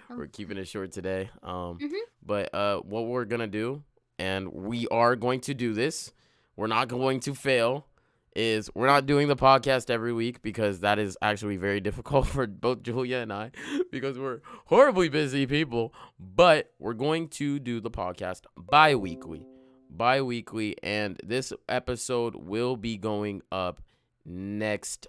we're 0.09 0.27
keeping 0.27 0.57
it 0.57 0.67
short 0.67 0.91
today. 0.91 1.29
Um, 1.43 1.77
Mhm. 1.79 1.91
but 2.25 2.53
uh, 2.55 2.79
what 2.79 3.05
we're 3.05 3.25
gonna 3.25 3.47
do, 3.47 3.83
and 4.17 4.51
we 4.51 4.87
are 4.87 5.15
going 5.15 5.41
to 5.41 5.53
do 5.53 5.73
this. 5.73 6.11
We're 6.55 6.67
not 6.67 6.87
going 6.87 7.19
to 7.21 7.33
fail. 7.33 7.87
Is 8.35 8.69
we're 8.75 8.87
not 8.87 9.05
doing 9.05 9.29
the 9.29 9.35
podcast 9.37 9.89
every 9.89 10.11
week 10.11 10.41
because 10.41 10.81
that 10.81 10.99
is 10.99 11.17
actually 11.21 11.55
very 11.55 11.79
difficult 11.89 12.27
for 12.27 12.45
both 12.45 12.83
Julia 12.83 13.19
and 13.19 13.31
I 13.31 13.51
because 13.91 14.19
we're 14.19 14.41
horribly 14.65 15.07
busy 15.07 15.45
people. 15.45 15.93
But 16.19 16.73
we're 16.77 16.93
going 16.93 17.29
to 17.29 17.59
do 17.59 17.79
the 17.79 17.91
podcast 17.91 18.41
bi 18.57 18.95
weekly. 18.95 19.45
Bi 19.89 20.21
weekly. 20.21 20.75
And 20.83 21.17
this 21.23 21.53
episode 21.69 22.35
will 22.35 22.75
be 22.75 22.97
going 22.97 23.41
up 23.53 23.81
next, 24.25 25.07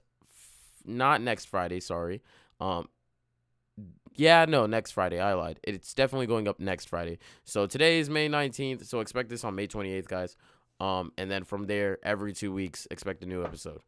not 0.84 1.20
next 1.20 1.46
Friday, 1.46 1.80
sorry. 1.80 2.22
Um, 2.60 2.88
yeah, 4.14 4.46
no, 4.48 4.66
next 4.66 4.92
Friday. 4.92 5.20
I 5.20 5.34
lied. 5.34 5.60
It's 5.62 5.94
definitely 5.94 6.26
going 6.26 6.48
up 6.48 6.58
next 6.58 6.88
Friday. 6.88 7.18
So 7.44 7.66
today 7.66 7.98
is 7.98 8.08
May 8.08 8.28
19th. 8.28 8.86
So 8.86 9.00
expect 9.00 9.28
this 9.28 9.44
on 9.44 9.54
May 9.54 9.66
28th, 9.66 10.08
guys. 10.08 10.36
Um, 10.80 11.12
and 11.16 11.30
then 11.30 11.44
from 11.44 11.66
there, 11.66 11.98
every 12.02 12.32
two 12.32 12.52
weeks, 12.52 12.86
expect 12.90 13.22
a 13.22 13.26
new 13.26 13.42
episode. 13.44 13.80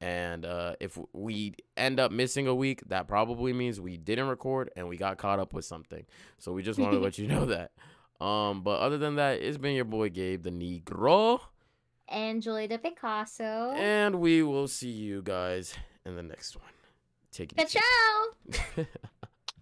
And 0.00 0.44
uh, 0.44 0.74
if 0.80 0.98
we 1.12 1.54
end 1.76 2.00
up 2.00 2.10
missing 2.10 2.46
a 2.48 2.54
week, 2.54 2.82
that 2.88 3.06
probably 3.06 3.52
means 3.52 3.80
we 3.80 3.96
didn't 3.96 4.26
record 4.28 4.70
and 4.74 4.88
we 4.88 4.96
got 4.96 5.16
caught 5.18 5.38
up 5.38 5.52
with 5.52 5.64
something. 5.64 6.04
So 6.38 6.52
we 6.52 6.62
just 6.62 6.78
want 6.78 6.92
to 6.92 6.98
let 7.06 7.18
you 7.18 7.28
know 7.28 7.44
that. 7.46 7.70
Um, 8.24 8.62
but 8.62 8.80
other 8.80 8.98
than 8.98 9.16
that, 9.16 9.40
it's 9.40 9.58
been 9.58 9.74
your 9.74 9.84
boy 9.84 10.08
Gabe, 10.08 10.42
the 10.42 10.50
Negro, 10.50 11.40
And 12.08 12.42
Julie 12.42 12.66
the 12.66 12.78
Picasso. 12.78 13.72
and 13.76 14.16
we 14.20 14.42
will 14.42 14.66
see 14.68 14.90
you 14.90 15.22
guys 15.22 15.74
in 16.04 16.16
the 16.16 16.22
next 16.22 16.56
one. 16.56 16.64
Take 17.30 17.52
it. 17.52 17.60
easy. 17.62 17.78
Ciao. 18.76 18.84